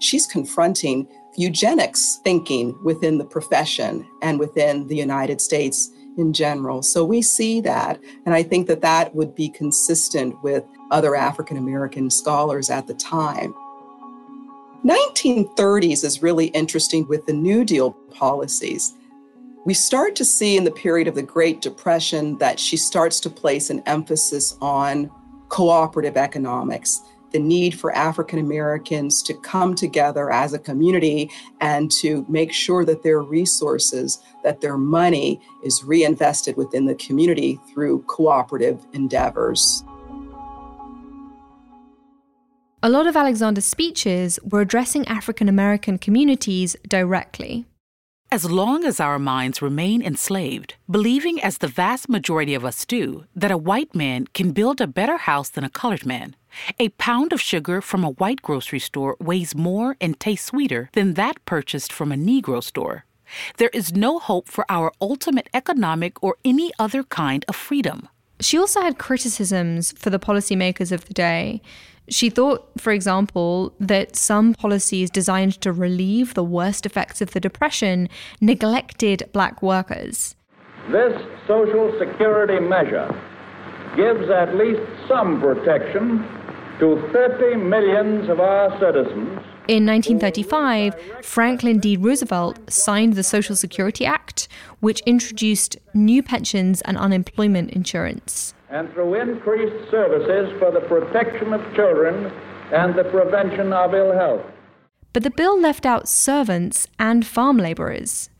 She's 0.00 0.26
confronting 0.26 1.08
eugenics 1.36 2.20
thinking 2.22 2.78
within 2.84 3.16
the 3.16 3.24
profession 3.24 4.06
and 4.20 4.38
within 4.38 4.86
the 4.88 4.96
United 4.96 5.40
States 5.40 5.90
in 6.16 6.32
general. 6.32 6.82
So 6.82 7.04
we 7.04 7.22
see 7.22 7.60
that. 7.62 7.98
And 8.26 8.34
I 8.34 8.42
think 8.42 8.66
that 8.68 8.82
that 8.82 9.14
would 9.14 9.34
be 9.34 9.48
consistent 9.48 10.40
with 10.42 10.64
other 10.94 11.16
African 11.16 11.56
American 11.56 12.08
scholars 12.08 12.70
at 12.70 12.86
the 12.86 12.94
time. 12.94 13.52
1930s 14.84 16.04
is 16.04 16.22
really 16.22 16.46
interesting 16.46 17.06
with 17.08 17.26
the 17.26 17.32
New 17.32 17.64
Deal 17.64 17.90
policies. 18.10 18.94
We 19.66 19.74
start 19.74 20.14
to 20.16 20.24
see 20.24 20.56
in 20.56 20.64
the 20.64 20.70
period 20.70 21.08
of 21.08 21.14
the 21.14 21.22
Great 21.22 21.60
Depression 21.60 22.38
that 22.38 22.60
she 22.60 22.76
starts 22.76 23.18
to 23.20 23.30
place 23.30 23.70
an 23.70 23.82
emphasis 23.86 24.56
on 24.60 25.10
cooperative 25.48 26.16
economics 26.16 27.00
the 27.34 27.40
need 27.40 27.78
for 27.78 27.92
African 27.96 28.38
Americans 28.38 29.20
to 29.20 29.34
come 29.34 29.74
together 29.74 30.30
as 30.30 30.52
a 30.52 30.58
community 30.58 31.28
and 31.60 31.90
to 31.90 32.24
make 32.28 32.52
sure 32.52 32.84
that 32.84 33.02
their 33.02 33.22
resources, 33.22 34.22
that 34.44 34.60
their 34.60 34.78
money 34.78 35.40
is 35.64 35.82
reinvested 35.82 36.56
within 36.56 36.86
the 36.86 36.94
community 36.94 37.58
through 37.72 38.02
cooperative 38.02 38.86
endeavors. 38.92 39.82
A 42.86 42.90
lot 42.90 43.06
of 43.06 43.16
Alexander's 43.16 43.64
speeches 43.64 44.38
were 44.44 44.60
addressing 44.60 45.08
African 45.08 45.48
American 45.48 45.96
communities 45.96 46.76
directly. 46.86 47.64
As 48.30 48.44
long 48.44 48.84
as 48.84 49.00
our 49.00 49.18
minds 49.18 49.62
remain 49.62 50.02
enslaved, 50.02 50.74
believing, 50.90 51.42
as 51.42 51.56
the 51.56 51.66
vast 51.66 52.10
majority 52.10 52.52
of 52.52 52.62
us 52.62 52.84
do, 52.84 53.24
that 53.34 53.50
a 53.50 53.56
white 53.56 53.94
man 53.94 54.26
can 54.34 54.52
build 54.52 54.82
a 54.82 54.86
better 54.86 55.16
house 55.16 55.48
than 55.48 55.64
a 55.64 55.70
colored 55.70 56.04
man, 56.04 56.36
a 56.78 56.90
pound 56.90 57.32
of 57.32 57.40
sugar 57.40 57.80
from 57.80 58.04
a 58.04 58.10
white 58.10 58.42
grocery 58.42 58.80
store 58.80 59.16
weighs 59.18 59.54
more 59.54 59.96
and 59.98 60.20
tastes 60.20 60.48
sweeter 60.48 60.90
than 60.92 61.14
that 61.14 61.42
purchased 61.46 61.90
from 61.90 62.12
a 62.12 62.16
Negro 62.16 62.62
store. 62.62 63.06
There 63.56 63.70
is 63.72 63.96
no 63.96 64.18
hope 64.18 64.46
for 64.46 64.66
our 64.68 64.92
ultimate 65.00 65.48
economic 65.54 66.22
or 66.22 66.36
any 66.44 66.70
other 66.78 67.02
kind 67.02 67.46
of 67.48 67.56
freedom. 67.56 68.10
She 68.40 68.58
also 68.58 68.82
had 68.82 68.98
criticisms 68.98 69.92
for 69.92 70.10
the 70.10 70.18
policymakers 70.18 70.92
of 70.92 71.06
the 71.06 71.14
day. 71.14 71.62
She 72.08 72.28
thought, 72.28 72.68
for 72.78 72.92
example, 72.92 73.74
that 73.80 74.14
some 74.14 74.54
policies 74.54 75.10
designed 75.10 75.60
to 75.62 75.72
relieve 75.72 76.34
the 76.34 76.44
worst 76.44 76.84
effects 76.84 77.22
of 77.22 77.30
the 77.30 77.40
Depression 77.40 78.08
neglected 78.40 79.28
black 79.32 79.62
workers. 79.62 80.36
This 80.90 81.14
Social 81.46 81.94
Security 81.98 82.60
measure 82.60 83.08
gives 83.96 84.28
at 84.28 84.54
least 84.54 84.82
some 85.08 85.40
protection 85.40 86.18
to 86.78 87.08
30 87.12 87.56
millions 87.56 88.28
of 88.28 88.40
our 88.40 88.70
citizens. 88.78 89.40
In 89.66 89.86
1935, 89.86 91.24
Franklin 91.24 91.78
D. 91.78 91.96
Roosevelt 91.96 92.70
signed 92.70 93.14
the 93.14 93.22
Social 93.22 93.56
Security 93.56 94.04
Act, 94.04 94.46
which 94.80 95.00
introduced 95.06 95.78
new 95.94 96.22
pensions 96.22 96.82
and 96.82 96.98
unemployment 96.98 97.70
insurance. 97.70 98.52
And 98.74 98.92
through 98.92 99.14
increased 99.14 99.88
services 99.88 100.52
for 100.58 100.72
the 100.72 100.80
protection 100.80 101.52
of 101.52 101.62
children 101.76 102.32
and 102.72 102.92
the 102.96 103.04
prevention 103.04 103.72
of 103.72 103.94
ill 103.94 104.12
health. 104.12 104.42
But 105.12 105.22
the 105.22 105.30
bill 105.30 105.60
left 105.60 105.86
out 105.86 106.08
servants 106.08 106.88
and 106.98 107.24
farm 107.24 107.56
laborers, 107.56 108.30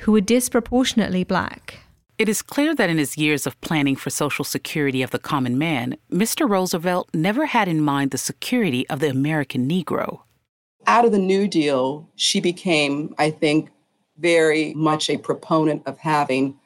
who 0.00 0.10
were 0.10 0.20
disproportionately 0.20 1.22
black. 1.22 1.78
It 2.18 2.28
is 2.28 2.42
clear 2.42 2.74
that 2.74 2.90
in 2.90 2.98
his 2.98 3.16
years 3.16 3.46
of 3.46 3.60
planning 3.60 3.94
for 3.94 4.10
Social 4.10 4.44
Security 4.44 5.00
of 5.00 5.12
the 5.12 5.20
common 5.20 5.58
man, 5.58 5.96
Mr. 6.10 6.50
Roosevelt 6.50 7.08
never 7.14 7.46
had 7.46 7.68
in 7.68 7.80
mind 7.80 8.10
the 8.10 8.18
security 8.18 8.88
of 8.88 8.98
the 8.98 9.10
American 9.10 9.68
Negro. 9.68 10.22
Out 10.88 11.04
of 11.04 11.12
the 11.12 11.18
New 11.20 11.46
Deal, 11.46 12.10
she 12.16 12.40
became, 12.40 13.14
I 13.16 13.30
think, 13.30 13.70
very 14.18 14.74
much 14.74 15.08
a 15.08 15.18
proponent 15.18 15.84
of 15.86 15.98
having 15.98 16.58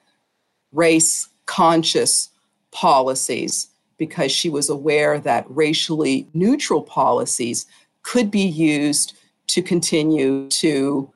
race 0.73 1.28
conscious 1.44 2.30
policies 2.70 3.68
because 3.98 4.30
she 4.30 4.48
was 4.48 4.68
aware 4.68 5.18
that 5.18 5.44
racially 5.48 6.28
neutral 6.32 6.82
policies 6.82 7.66
could 8.02 8.30
be 8.30 8.46
used 8.46 9.16
to 9.48 9.62
continue 9.62 10.48
to 10.48 11.12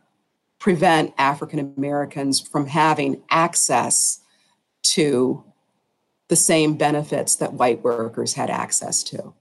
prevent 0.59 1.15
African 1.19 1.59
Americans 1.59 2.41
from 2.41 2.67
having 2.67 3.23
access 3.31 4.21
to 4.83 5.45
the 6.29 6.37
same 6.37 6.75
benefits 6.75 7.37
that 7.37 7.55
white 7.55 7.83
workers 7.83 8.35
had 8.35 8.51
access 8.51 9.03
to. 9.05 9.35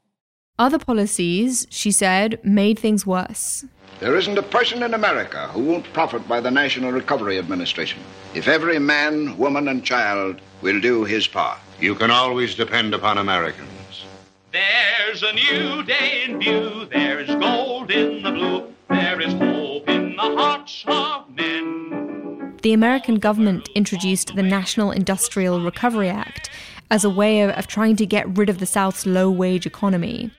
Other 0.60 0.78
policies, 0.78 1.66
she 1.70 1.92
said, 1.92 2.40
made 2.44 2.78
things 2.78 3.06
worse. 3.06 3.66
There 4.00 4.18
isn't 4.18 4.38
a 4.38 4.44
person 4.44 4.84
in 4.84 4.94
America 4.94 5.48
who 5.50 5.64
won't 5.64 5.94
profit 5.94 6.28
by 6.28 6.40
the 6.40 6.52
National 6.52 6.92
Recovery 6.92 7.38
Administration 7.38 8.02
if 8.34 8.48
every 8.48 8.80
man, 8.80 9.38
woman, 9.38 9.68
and 9.68 9.84
child 9.84 10.42
will 10.62 10.80
do 10.80 11.04
his 11.04 11.28
part. 11.28 11.60
You 11.82 11.96
can 11.96 12.12
always 12.12 12.54
depend 12.54 12.94
upon 12.94 13.18
Americans. 13.18 14.06
There's 14.52 15.24
a 15.24 15.34
new 15.34 15.82
day 15.82 16.26
in 16.28 16.40
view. 16.40 16.86
There 16.86 17.20
is 17.20 17.28
gold 17.28 17.90
in 17.90 18.22
the 18.22 18.30
blue. 18.30 18.72
There 18.88 19.20
is 19.20 19.34
hope 19.34 19.90
in 19.90 20.16
the 20.16 20.22
hearts 20.22 20.84
of 20.86 21.28
men. 21.36 22.56
The 22.62 22.74
American 22.74 23.16
government 23.16 23.68
introduced 23.74 24.36
the 24.36 24.44
National 24.44 24.92
Industrial 24.92 25.60
Recovery 25.60 26.10
Act 26.10 26.52
as 26.92 27.04
a 27.04 27.10
way 27.10 27.42
of, 27.42 27.50
of 27.52 27.66
trying 27.66 27.96
to 27.96 28.06
get 28.06 28.38
rid 28.38 28.48
of 28.48 28.60
the 28.60 28.68
South's 28.68 29.08
low 29.08 29.32
wage 29.32 29.66
economy. 29.66 30.30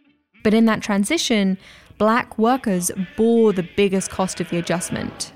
But 0.45 0.55
in 0.55 0.67
that 0.67 0.81
transition, 0.81 1.59
black 1.99 2.39
workers 2.39 2.93
bore 3.17 3.53
the 3.53 3.69
biggest 3.77 4.11
cost 4.11 4.41
of 4.41 4.49
the 4.51 4.59
adjustment. 4.59 5.33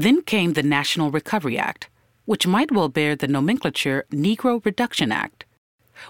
Then 0.00 0.22
came 0.22 0.54
the 0.54 0.62
National 0.62 1.10
Recovery 1.10 1.58
Act, 1.58 1.90
which 2.24 2.46
might 2.46 2.72
well 2.72 2.88
bear 2.88 3.14
the 3.14 3.28
nomenclature 3.28 4.06
Negro 4.10 4.64
Reduction 4.64 5.12
Act. 5.12 5.44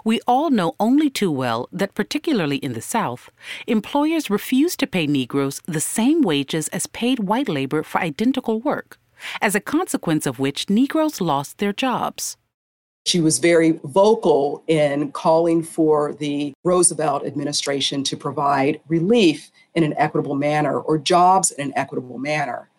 We 0.05 0.21
all 0.29 0.51
know 0.51 0.77
only 0.79 1.11
too 1.11 1.33
well 1.33 1.69
that, 1.73 1.97
particularly 1.97 2.59
in 2.59 2.75
the 2.75 2.83
South, 2.83 3.31
employers 3.67 4.31
refuse 4.31 4.77
to 4.77 4.87
pay 4.87 5.09
Negroes 5.09 5.61
the 5.67 5.81
same 5.81 6.23
wages 6.23 6.69
as 6.69 6.87
paid 6.87 7.19
white 7.19 7.49
labor 7.49 7.83
for 7.83 8.01
identical 8.01 8.61
work, 8.61 8.97
as 9.41 9.57
a 9.57 9.61
consequence 9.61 10.25
of 10.25 10.39
which 10.39 10.71
Negroes 10.71 11.21
lost 11.21 11.59
their 11.59 11.73
jobs. 11.73 12.37
She 13.07 13.21
was 13.21 13.41
very 13.41 13.81
vocal 13.83 14.63
in 14.69 15.11
calling 15.11 15.65
for 15.65 16.13
the 16.13 16.53
Roosevelt 16.63 17.27
administration 17.27 18.05
to 18.05 18.17
provide 18.17 18.81
relief 18.87 19.51
in 19.75 19.83
an 19.83 19.95
equitable 19.97 20.37
manner 20.37 20.79
or 20.79 20.97
jobs 20.97 21.51
in 21.51 21.67
an 21.67 21.73
equitable 21.75 22.19
manner. 22.19 22.70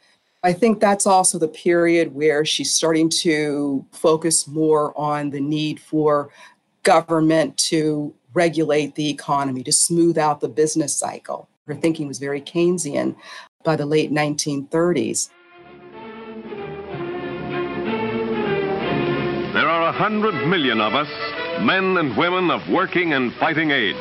I 0.43 0.53
think 0.53 0.79
that's 0.79 1.05
also 1.05 1.37
the 1.37 1.47
period 1.47 2.15
where 2.15 2.43
she's 2.45 2.73
starting 2.73 3.09
to 3.21 3.85
focus 3.91 4.47
more 4.47 4.91
on 4.99 5.29
the 5.29 5.39
need 5.39 5.79
for 5.79 6.31
government 6.81 7.57
to 7.57 8.11
regulate 8.33 8.95
the 8.95 9.07
economy, 9.07 9.61
to 9.61 9.71
smooth 9.71 10.17
out 10.17 10.41
the 10.41 10.49
business 10.49 10.97
cycle. 10.97 11.47
Her 11.67 11.75
thinking 11.75 12.07
was 12.07 12.17
very 12.17 12.41
Keynesian 12.41 13.15
by 13.63 13.75
the 13.75 13.85
late 13.85 14.11
1930s. 14.11 15.29
There 19.53 19.69
are 19.69 19.89
a 19.89 19.91
hundred 19.91 20.47
million 20.47 20.81
of 20.81 20.95
us, 20.95 21.09
men 21.61 21.97
and 21.97 22.17
women 22.17 22.49
of 22.49 22.67
working 22.67 23.13
and 23.13 23.31
fighting 23.35 23.69
age. 23.69 23.95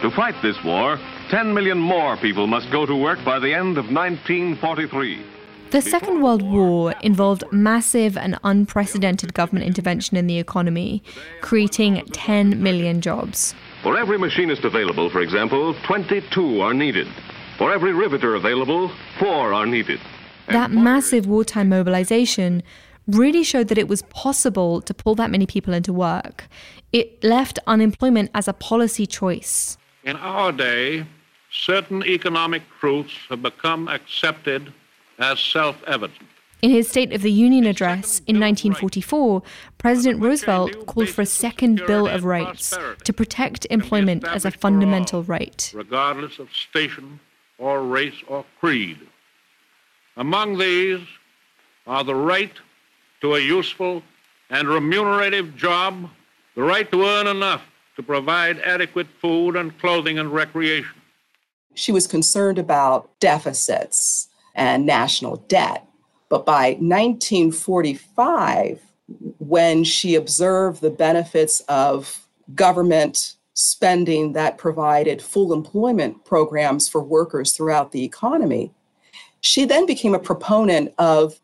To 0.00 0.10
fight 0.10 0.34
this 0.42 0.56
war, 0.64 0.98
10 1.30 1.54
million 1.54 1.78
more 1.78 2.16
people 2.16 2.48
must 2.48 2.68
go 2.72 2.84
to 2.84 2.96
work 2.96 3.24
by 3.24 3.38
the 3.38 3.54
end 3.54 3.78
of 3.78 3.92
1943. 3.92 5.31
The 5.72 5.80
Second 5.80 6.20
World 6.20 6.42
War 6.42 6.92
involved 7.00 7.44
massive 7.50 8.18
and 8.18 8.38
unprecedented 8.44 9.32
government 9.32 9.66
intervention 9.66 10.18
in 10.18 10.26
the 10.26 10.38
economy, 10.38 11.02
creating 11.40 12.04
10 12.12 12.62
million 12.62 13.00
jobs. 13.00 13.54
For 13.82 13.96
every 13.96 14.18
machinist 14.18 14.64
available, 14.64 15.08
for 15.08 15.22
example, 15.22 15.74
22 15.84 16.60
are 16.60 16.74
needed. 16.74 17.08
For 17.56 17.72
every 17.72 17.94
riveter 17.94 18.34
available, 18.34 18.90
four 19.18 19.54
are 19.54 19.64
needed. 19.64 19.98
That 20.48 20.72
massive 20.72 21.26
wartime 21.26 21.70
mobilization 21.70 22.62
really 23.06 23.42
showed 23.42 23.68
that 23.68 23.78
it 23.78 23.88
was 23.88 24.02
possible 24.10 24.82
to 24.82 24.92
pull 24.92 25.14
that 25.14 25.30
many 25.30 25.46
people 25.46 25.72
into 25.72 25.94
work. 25.94 26.48
It 26.92 27.24
left 27.24 27.58
unemployment 27.66 28.30
as 28.34 28.46
a 28.46 28.52
policy 28.52 29.06
choice. 29.06 29.78
In 30.04 30.16
our 30.16 30.52
day, 30.52 31.06
certain 31.50 32.04
economic 32.04 32.60
truths 32.78 33.14
have 33.30 33.40
become 33.40 33.88
accepted 33.88 34.74
as 35.22 35.40
self 35.40 35.82
evident. 35.86 36.20
In 36.60 36.70
his 36.70 36.88
State 36.88 37.12
of 37.12 37.22
the 37.22 37.32
Union 37.32 37.66
address 37.66 38.20
in 38.20 38.38
1944, 38.38 39.42
President 39.78 40.22
Roosevelt 40.22 40.86
called 40.86 41.08
for 41.08 41.22
a 41.22 41.26
second 41.26 41.82
Bill 41.88 42.06
of 42.06 42.24
Rights 42.24 42.76
to 43.02 43.12
protect 43.12 43.66
employment 43.68 44.24
as 44.24 44.44
a 44.44 44.52
fundamental 44.52 45.24
right. 45.24 45.72
Regardless 45.74 46.38
of 46.38 46.52
station 46.52 47.18
or 47.58 47.82
race 47.84 48.22
or 48.28 48.44
creed. 48.60 48.98
Among 50.16 50.58
these 50.58 51.00
are 51.86 52.04
the 52.04 52.14
right 52.14 52.52
to 53.22 53.34
a 53.34 53.40
useful 53.40 54.04
and 54.50 54.68
remunerative 54.68 55.56
job, 55.56 56.10
the 56.54 56.62
right 56.62 56.88
to 56.92 57.04
earn 57.04 57.26
enough 57.26 57.62
to 57.96 58.04
provide 58.04 58.60
adequate 58.60 59.08
food 59.20 59.56
and 59.56 59.76
clothing 59.80 60.18
and 60.18 60.32
recreation. 60.32 61.00
She 61.74 61.90
was 61.90 62.06
concerned 62.06 62.58
about 62.58 63.10
deficits 63.18 64.28
and 64.54 64.86
national 64.86 65.36
debt. 65.48 65.86
But 66.28 66.46
by 66.46 66.76
1945, 66.80 68.80
when 69.38 69.84
she 69.84 70.14
observed 70.14 70.80
the 70.80 70.90
benefits 70.90 71.60
of 71.68 72.26
government 72.54 73.34
spending 73.54 74.32
that 74.32 74.58
provided 74.58 75.20
full 75.20 75.52
employment 75.52 76.24
programs 76.24 76.88
for 76.88 77.02
workers 77.02 77.52
throughout 77.52 77.92
the 77.92 78.04
economy, 78.04 78.72
she 79.40 79.64
then 79.64 79.84
became 79.84 80.14
a 80.14 80.18
proponent 80.18 80.94
of, 80.98 81.38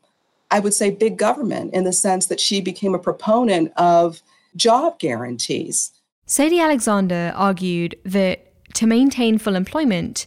I 0.51 0.61
would 0.61 0.73
say, 0.73 0.90
big 0.90 1.18
government 1.18 1.75
in 1.75 1.85
the 1.85 1.92
sense 1.92 2.27
that 2.27 2.40
she 2.40 2.61
became 2.61 2.94
a 2.94 2.99
proponent 2.99 3.73
of 3.77 4.23
job 4.57 4.99
guarantees. 4.99 5.92
Sadie 6.25 6.61
Alexander 6.61 7.33
argued 7.37 7.97
that 8.05 8.53
to 8.75 8.87
maintain 8.87 9.38
full 9.38 9.55
employment, 9.55 10.27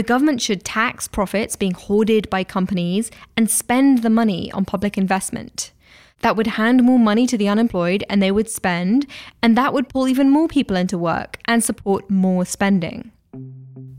the 0.00 0.04
government 0.04 0.40
should 0.40 0.64
tax 0.64 1.06
profits 1.06 1.56
being 1.56 1.74
hoarded 1.74 2.30
by 2.30 2.42
companies 2.42 3.10
and 3.36 3.50
spend 3.50 3.98
the 3.98 4.08
money 4.08 4.50
on 4.52 4.64
public 4.64 4.96
investment. 4.96 5.72
That 6.20 6.36
would 6.36 6.46
hand 6.46 6.82
more 6.82 6.98
money 6.98 7.26
to 7.26 7.36
the 7.36 7.50
unemployed 7.50 8.02
and 8.08 8.22
they 8.22 8.32
would 8.32 8.48
spend, 8.48 9.06
and 9.42 9.58
that 9.58 9.74
would 9.74 9.90
pull 9.90 10.08
even 10.08 10.30
more 10.30 10.48
people 10.48 10.74
into 10.74 10.96
work 10.96 11.36
and 11.44 11.62
support 11.62 12.08
more 12.08 12.46
spending. 12.46 13.12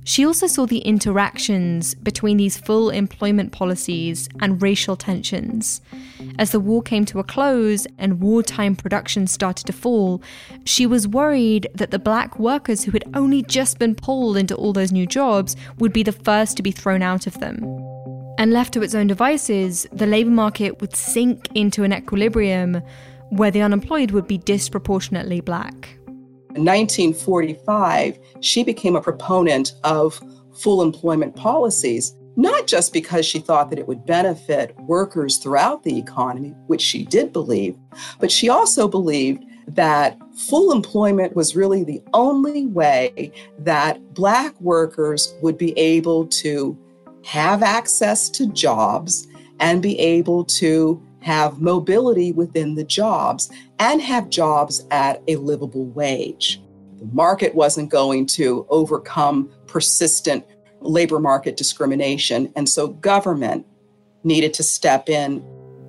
She 0.04 0.26
also 0.26 0.48
saw 0.48 0.66
the 0.66 0.80
interactions 0.80 1.94
between 1.94 2.38
these 2.38 2.58
full 2.58 2.90
employment 2.90 3.52
policies 3.52 4.28
and 4.40 4.62
racial 4.62 4.96
tensions. 4.96 5.80
As 6.40 6.52
the 6.52 6.60
war 6.60 6.82
came 6.82 7.06
to 7.06 7.20
a 7.20 7.24
close 7.24 7.86
and 8.00 8.20
wartime 8.20 8.76
production 8.76 9.28
started 9.28 9.68
to 9.68 9.74
fall, 9.74 10.22
she 10.66 10.88
was 10.88 11.08
worried 11.08 11.68
that 11.76 11.92
the 11.92 12.00
black 12.00 12.40
workers 12.40 12.84
who 12.84 12.92
had 12.92 13.04
only 13.14 13.44
just 13.44 13.78
been 13.78 13.94
pulled 13.94 14.38
into 14.38 14.56
all 14.56 14.74
those 14.74 14.92
new 14.92 15.06
jobs 15.06 15.56
would 15.78 15.94
be 15.94 16.04
the 16.04 16.12
first 16.12 16.58
to 16.58 16.64
be 16.64 16.72
thrown 16.72 17.04
out 17.04 17.28
of 17.28 17.40
them. 17.40 17.64
And 18.40 18.52
left 18.52 18.74
to 18.74 18.82
its 18.82 18.96
own 18.96 19.06
devices, 19.06 19.86
the 19.92 20.08
labour 20.08 20.32
market 20.32 20.82
would 20.82 20.96
sink 20.96 21.48
into 21.54 21.84
an 21.84 21.94
equilibrium 21.94 22.82
where 23.30 23.52
the 23.52 23.62
unemployed 23.62 24.12
would 24.12 24.28
be 24.28 24.40
disproportionately 24.40 25.42
black. 25.42 25.96
In 26.56 26.66
1945, 26.66 28.20
she 28.42 28.64
became 28.64 28.98
a 28.98 29.02
proponent 29.02 29.74
of 29.86 30.22
full 30.54 30.82
employment 30.82 31.36
policies, 31.36 32.14
not 32.36 32.68
just 32.68 32.92
because 32.92 33.26
she 33.26 33.40
thought 33.40 33.70
that 33.70 33.80
it 33.80 33.88
would 33.88 34.06
benefit 34.06 34.76
workers 34.82 35.38
throughout 35.38 35.84
the 35.84 35.98
economy, 35.98 36.54
which 36.68 36.82
she 36.82 37.06
did 37.06 37.32
believe, 37.32 37.78
but 38.20 38.30
she 38.30 38.50
also 38.50 38.88
believed 38.88 39.44
that 39.68 40.18
full 40.36 40.74
employment 40.74 41.36
was 41.36 41.56
really 41.56 41.86
the 41.86 42.02
only 42.14 42.66
way 42.68 43.32
that 43.60 44.14
Black 44.14 44.60
workers 44.60 45.34
would 45.42 45.58
be 45.58 45.78
able 45.78 46.28
to 46.28 46.78
have 47.24 47.64
access 47.64 48.30
to 48.30 48.48
jobs 48.48 49.28
and 49.60 49.82
be 49.82 49.98
able 50.00 50.44
to 50.44 51.02
have 51.22 51.62
mobility 51.62 52.32
within 52.32 52.76
the 52.76 52.84
jobs 52.84 53.52
and 53.80 54.02
have 54.02 54.30
jobs 54.30 54.86
at 54.92 55.22
a 55.28 55.36
livable 55.38 55.86
wage. 55.86 56.62
The 57.00 57.06
market 57.14 57.56
wasn't 57.56 57.90
going 57.90 58.26
to 58.28 58.66
overcome 58.70 59.50
persistent 59.68 60.46
labor 60.82 61.20
market 61.20 61.58
discrimination, 61.58 62.52
and 62.56 62.68
so 62.68 62.88
government 62.88 63.66
needed 64.24 64.54
to 64.56 64.64
step 64.64 65.10
in. 65.10 65.44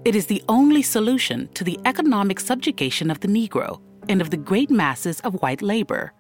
It 0.04 0.14
is 0.14 0.26
the 0.26 0.42
only 0.48 0.82
solution 0.82 1.48
to 1.54 1.64
the 1.64 1.78
economic 1.84 2.40
subjugation 2.40 3.10
of 3.10 3.20
the 3.20 3.28
Negro 3.28 3.80
and 4.08 4.20
of 4.20 4.30
the 4.30 4.36
great 4.36 4.70
masses 4.70 5.20
of 5.20 5.40
white 5.42 5.62
labor. 5.62 6.12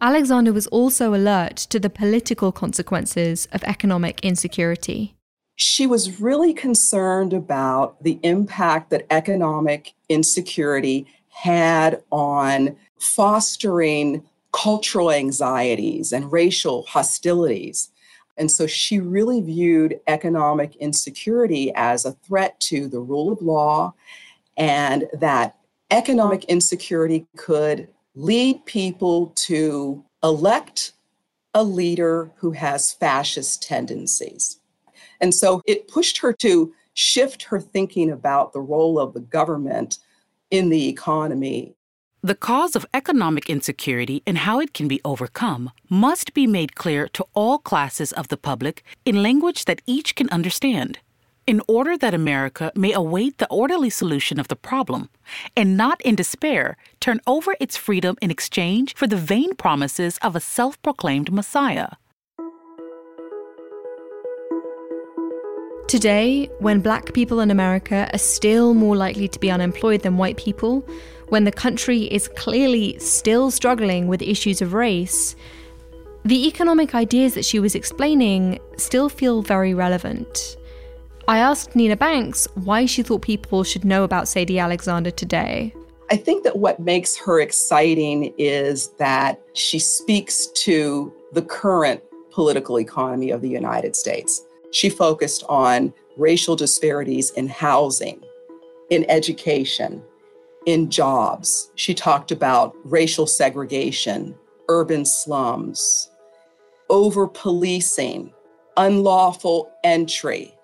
Alexander 0.00 0.52
was 0.52 0.66
also 0.68 1.14
alert 1.14 1.56
to 1.56 1.78
the 1.78 1.88
political 1.88 2.52
consequences 2.52 3.46
of 3.52 3.62
economic 3.64 4.20
insecurity 4.24 5.14
she 5.56 5.86
was 5.86 6.20
really 6.20 6.52
concerned 6.52 7.32
about 7.32 8.02
the 8.02 8.18
impact 8.22 8.90
that 8.90 9.06
economic 9.10 9.92
insecurity 10.08 11.06
had 11.28 12.02
on 12.10 12.76
fostering 12.98 14.22
cultural 14.52 15.10
anxieties 15.10 16.12
and 16.12 16.30
racial 16.30 16.82
hostilities. 16.82 17.90
And 18.36 18.50
so 18.50 18.66
she 18.66 18.98
really 18.98 19.40
viewed 19.40 20.00
economic 20.06 20.76
insecurity 20.76 21.72
as 21.74 22.04
a 22.04 22.12
threat 22.12 22.58
to 22.60 22.88
the 22.88 23.00
rule 23.00 23.32
of 23.32 23.42
law, 23.42 23.94
and 24.56 25.06
that 25.12 25.56
economic 25.90 26.44
insecurity 26.44 27.26
could 27.36 27.88
lead 28.14 28.64
people 28.64 29.32
to 29.36 30.04
elect 30.22 30.92
a 31.54 31.62
leader 31.62 32.30
who 32.36 32.52
has 32.52 32.92
fascist 32.92 33.62
tendencies. 33.62 34.58
And 35.22 35.34
so 35.34 35.62
it 35.66 35.88
pushed 35.88 36.18
her 36.18 36.32
to 36.34 36.74
shift 36.94 37.44
her 37.44 37.60
thinking 37.60 38.10
about 38.10 38.52
the 38.52 38.60
role 38.60 38.98
of 38.98 39.14
the 39.14 39.20
government 39.20 39.98
in 40.50 40.68
the 40.68 40.88
economy. 40.88 41.74
The 42.24 42.34
cause 42.34 42.76
of 42.76 42.86
economic 42.94 43.48
insecurity 43.48 44.22
and 44.26 44.38
how 44.38 44.60
it 44.60 44.74
can 44.74 44.86
be 44.86 45.00
overcome 45.04 45.70
must 45.88 46.34
be 46.34 46.46
made 46.46 46.76
clear 46.76 47.08
to 47.14 47.26
all 47.34 47.58
classes 47.58 48.12
of 48.12 48.28
the 48.28 48.36
public 48.36 48.84
in 49.04 49.22
language 49.22 49.64
that 49.64 49.82
each 49.86 50.14
can 50.14 50.28
understand, 50.30 51.00
in 51.48 51.60
order 51.66 51.96
that 51.96 52.14
America 52.14 52.70
may 52.76 52.92
await 52.92 53.38
the 53.38 53.48
orderly 53.48 53.90
solution 53.90 54.38
of 54.38 54.46
the 54.46 54.54
problem 54.54 55.08
and 55.56 55.76
not 55.76 56.00
in 56.02 56.14
despair 56.14 56.76
turn 57.00 57.20
over 57.26 57.56
its 57.58 57.76
freedom 57.76 58.16
in 58.22 58.30
exchange 58.30 58.94
for 58.94 59.08
the 59.08 59.16
vain 59.16 59.56
promises 59.56 60.18
of 60.18 60.36
a 60.36 60.40
self 60.40 60.80
proclaimed 60.82 61.32
Messiah. 61.32 61.88
Today, 65.92 66.48
when 66.58 66.80
black 66.80 67.12
people 67.12 67.40
in 67.40 67.50
America 67.50 68.08
are 68.14 68.18
still 68.18 68.72
more 68.72 68.96
likely 68.96 69.28
to 69.28 69.38
be 69.38 69.50
unemployed 69.50 70.00
than 70.00 70.16
white 70.16 70.38
people, 70.38 70.88
when 71.28 71.44
the 71.44 71.52
country 71.52 72.04
is 72.04 72.28
clearly 72.28 72.98
still 72.98 73.50
struggling 73.50 74.06
with 74.06 74.22
issues 74.22 74.62
of 74.62 74.72
race, 74.72 75.36
the 76.24 76.48
economic 76.48 76.94
ideas 76.94 77.34
that 77.34 77.44
she 77.44 77.60
was 77.60 77.74
explaining 77.74 78.58
still 78.78 79.10
feel 79.10 79.42
very 79.42 79.74
relevant. 79.74 80.56
I 81.28 81.36
asked 81.36 81.76
Nina 81.76 81.98
Banks 81.98 82.48
why 82.54 82.86
she 82.86 83.02
thought 83.02 83.20
people 83.20 83.62
should 83.62 83.84
know 83.84 84.02
about 84.02 84.28
Sadie 84.28 84.58
Alexander 84.58 85.10
today. 85.10 85.74
I 86.10 86.16
think 86.16 86.42
that 86.44 86.56
what 86.56 86.80
makes 86.80 87.18
her 87.18 87.38
exciting 87.38 88.32
is 88.38 88.88
that 88.96 89.42
she 89.52 89.78
speaks 89.78 90.46
to 90.64 91.12
the 91.32 91.42
current 91.42 92.02
political 92.30 92.80
economy 92.80 93.28
of 93.28 93.42
the 93.42 93.50
United 93.50 93.94
States. 93.94 94.42
She 94.72 94.90
focused 94.90 95.44
on 95.48 95.94
racial 96.16 96.56
disparities 96.56 97.30
in 97.30 97.48
housing, 97.48 98.22
in 98.90 99.08
education, 99.08 100.02
in 100.66 100.90
jobs. 100.90 101.70
She 101.74 101.94
talked 101.94 102.32
about 102.32 102.74
racial 102.84 103.26
segregation, 103.26 104.34
urban 104.68 105.04
slums, 105.04 106.10
over 106.88 107.26
policing, 107.26 108.32
unlawful 108.76 109.70
entry, 109.84 110.54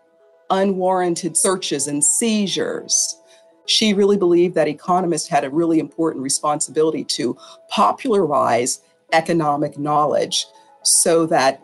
unwarranted 0.50 1.36
searches 1.36 1.86
and 1.86 2.02
seizures. 2.02 3.20
She 3.66 3.92
really 3.92 4.16
believed 4.16 4.54
that 4.54 4.68
economists 4.68 5.28
had 5.28 5.44
a 5.44 5.50
really 5.50 5.78
important 5.78 6.22
responsibility 6.22 7.04
to 7.04 7.36
popularize 7.68 8.80
economic 9.12 9.78
knowledge 9.78 10.46
so 10.82 11.26
that 11.26 11.62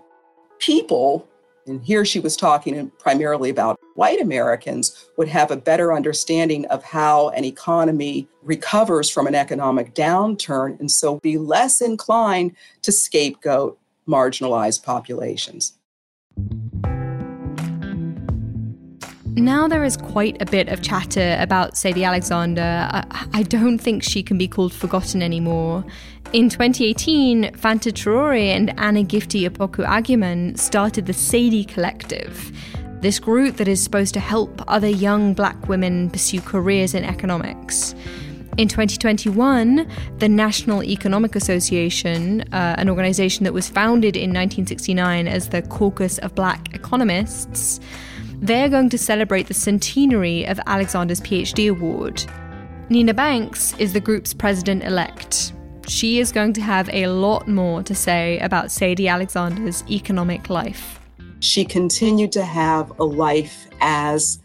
people 0.59 1.27
and 1.67 1.83
here 1.85 2.05
she 2.05 2.21
was 2.21 2.37
talking 2.37 2.91
primarily 2.99 3.51
about 3.51 3.79
white 3.95 4.21
Americans 4.21 5.09
would 5.17 5.29
have 5.29 5.51
a 5.51 5.57
better 5.57 5.93
understanding 5.93 6.67
of 6.67 6.83
how 6.83 7.31
an 7.31 7.45
economy 7.45 8.29
recovers 8.43 9.09
from 9.09 9.27
an 9.27 9.35
economic 9.35 9.95
downturn 9.95 10.79
and 10.81 10.91
so 10.91 11.19
be 11.21 11.39
less 11.39 11.81
inclined 11.81 12.55
to 12.83 12.93
scapegoat 12.93 13.79
marginalized 14.07 14.83
populations. 14.83 15.79
Now 19.37 19.67
there 19.67 19.83
is 19.83 19.97
quite 19.97 20.41
a 20.41 20.47
bit 20.47 20.69
of 20.69 20.81
chatter 20.81 21.37
about 21.41 21.77
Sadie 21.77 22.05
Alexander. 22.05 22.89
I, 22.89 23.27
I 23.33 23.43
don't 23.43 23.79
think 23.79 24.05
she 24.05 24.23
can 24.23 24.39
be 24.39 24.47
called 24.47 24.73
forgotten 24.73 25.23
anymore. 25.23 25.85
In 26.33 26.49
2018, 26.49 27.51
Fanta 27.55 27.91
Traore 27.91 28.55
and 28.55 28.79
Anna 28.79 29.03
Gifty 29.03 29.49
Opoku 29.49 29.85
Agyeman 29.85 30.57
started 30.57 31.07
the 31.07 31.13
Sadie 31.13 31.65
Collective. 31.65 32.53
This 33.01 33.19
group 33.19 33.57
that 33.57 33.67
is 33.67 33.83
supposed 33.83 34.15
to 34.15 34.21
help 34.21 34.63
other 34.69 34.89
young 34.89 35.35
black 35.35 35.69
women 35.69 36.11
pursue 36.11 36.41
careers 36.41 36.95
in 36.95 37.03
economics. 37.03 37.93
In 38.57 38.69
2021, 38.69 39.85
the 40.19 40.29
National 40.29 40.85
Economic 40.85 41.35
Association, 41.35 42.43
uh, 42.53 42.77
an 42.79 42.89
organization 42.89 43.43
that 43.43 43.53
was 43.53 43.69
founded 43.69 44.15
in 44.15 44.31
1969 44.31 45.27
as 45.27 45.49
the 45.49 45.63
Caucus 45.63 46.19
of 46.19 46.37
Black 46.37 46.73
Economists, 46.73 47.81
they're 48.45 48.69
going 48.69 48.91
to 48.91 48.99
celebrate 48.99 49.49
the 49.49 49.55
centenary 49.55 50.45
of 50.45 50.61
Alexander's 50.67 51.21
PhD 51.21 51.71
award. 51.71 52.25
Nina 52.89 53.15
Banks 53.15 53.75
is 53.79 53.93
the 53.93 54.01
group's 54.01 54.33
president 54.33 54.85
elect 54.85 55.55
she 55.89 56.19
is 56.19 56.33
going 56.33 56.53
to 56.55 56.63
have 56.63 56.89
a 56.93 57.09
lot 57.09 57.47
more 57.47 57.83
to 57.83 57.95
say 57.95 58.39
about 58.39 58.71
Sadie 58.71 59.09
Alexander's 59.09 59.85
economic 59.91 60.49
life. 60.49 61.01
She 61.41 61.65
continued 61.65 62.33
to 62.33 62.45
have 62.45 62.99
a 62.99 63.05
life 63.05 63.67
as 63.81 64.39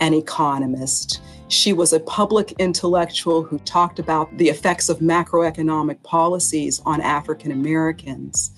an 0.00 0.14
economist. 0.14 1.20
She 1.48 1.72
was 1.72 1.92
a 1.92 2.00
public 2.00 2.52
intellectual 2.58 3.42
who 3.42 3.58
talked 3.60 3.98
about 3.98 4.36
the 4.38 4.48
effects 4.48 4.88
of 4.88 4.98
macroeconomic 5.00 6.02
policies 6.02 6.80
on 6.86 7.00
African 7.00 7.52
Americans. 7.52 8.50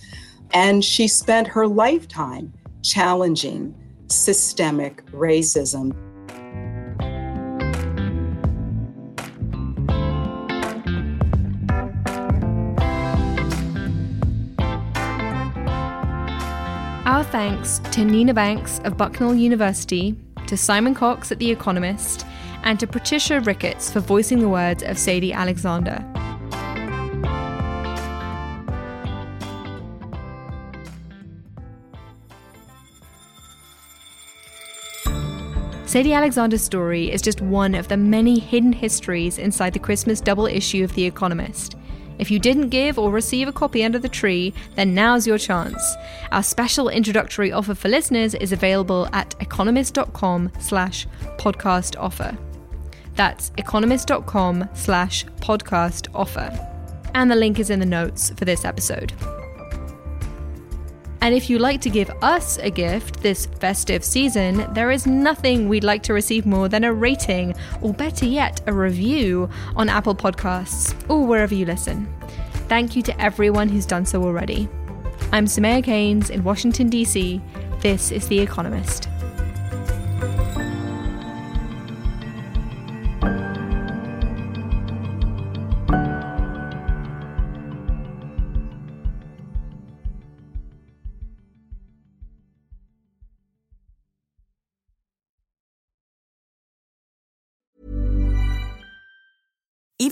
And 0.52 0.84
she 0.84 1.08
spent 1.08 1.48
her 1.48 1.66
lifetime 1.66 2.52
challenging 2.82 3.74
systemic 4.10 5.04
racism. 5.12 5.94
Our 17.04 17.24
thanks 17.24 17.80
to 17.92 18.04
Nina 18.04 18.34
Banks 18.34 18.80
of 18.84 18.96
Bucknell 18.96 19.34
University, 19.34 20.14
to 20.46 20.56
Simon 20.56 20.94
Cox 20.94 21.32
at 21.32 21.38
The 21.38 21.50
Economist, 21.50 22.24
and 22.62 22.78
to 22.80 22.86
Patricia 22.86 23.40
Ricketts 23.40 23.90
for 23.90 24.00
voicing 24.00 24.40
the 24.40 24.48
words 24.48 24.82
of 24.82 24.98
Sadie 24.98 25.32
Alexander. 25.32 26.04
Sadie 35.88 36.12
Alexander's 36.12 36.62
story 36.62 37.11
is 37.11 37.22
just 37.22 37.40
one 37.40 37.74
of 37.74 37.88
the 37.88 37.96
many 37.96 38.38
hidden 38.38 38.74
histories 38.74 39.38
inside 39.38 39.72
the 39.72 39.79
Christmas 39.79 40.20
double 40.20 40.44
issue 40.44 40.85
of 40.85 40.94
The 40.94 41.07
Economist. 41.07 41.77
If 42.18 42.31
you 42.31 42.38
didn't 42.38 42.68
give 42.68 42.98
or 42.98 43.11
receive 43.11 43.48
a 43.48 43.53
copy 43.53 43.83
under 43.83 43.98
the 43.98 44.07
tree, 44.07 44.53
then 44.74 44.94
now's 44.94 45.27
your 45.27 45.38
chance. 45.38 45.83
Our 46.31 46.42
special 46.42 46.90
introductory 46.90 47.53
offer 47.53 47.74
for 47.74 47.88
listeners 47.88 48.35
is 48.35 48.53
available 48.53 49.09
at 49.14 49.35
economist.com 49.40 50.53
slash 50.59 51.07
podcast 51.38 51.98
offer. 51.98 52.37
That's 53.14 53.51
economist.com 53.57 54.68
slash 54.74 55.24
podcast 55.40 56.09
offer. 56.14 56.53
And 57.14 57.31
the 57.31 57.35
link 57.35 57.59
is 57.59 57.70
in 57.70 57.81
the 57.81 57.87
notes 57.87 58.29
for 58.37 58.44
this 58.44 58.66
episode. 58.66 59.14
And 61.28 61.36
if 61.36 61.50
you'd 61.50 61.60
like 61.60 61.82
to 61.82 61.90
give 61.90 62.10
us 62.22 62.56
a 62.56 62.70
gift 62.70 63.20
this 63.20 63.44
festive 63.44 64.02
season, 64.02 64.66
there 64.72 64.90
is 64.90 65.06
nothing 65.06 65.68
we'd 65.68 65.84
like 65.84 66.02
to 66.04 66.14
receive 66.14 66.46
more 66.46 66.70
than 66.70 66.84
a 66.84 66.94
rating, 66.94 67.54
or 67.82 67.92
better 67.92 68.24
yet, 68.24 68.62
a 68.66 68.72
review 68.72 69.50
on 69.76 69.90
Apple 69.90 70.14
Podcasts 70.14 70.94
or 71.06 71.26
wherever 71.26 71.54
you 71.54 71.66
listen. 71.66 72.10
Thank 72.70 72.96
you 72.96 73.02
to 73.02 73.20
everyone 73.20 73.68
who's 73.68 73.84
done 73.84 74.06
so 74.06 74.22
already. 74.24 74.70
I'm 75.30 75.44
Soumaya 75.44 75.84
Keynes 75.84 76.30
in 76.30 76.44
Washington, 76.44 76.88
D.C. 76.88 77.42
This 77.82 78.10
is 78.10 78.26
The 78.28 78.40
Economist. 78.40 79.10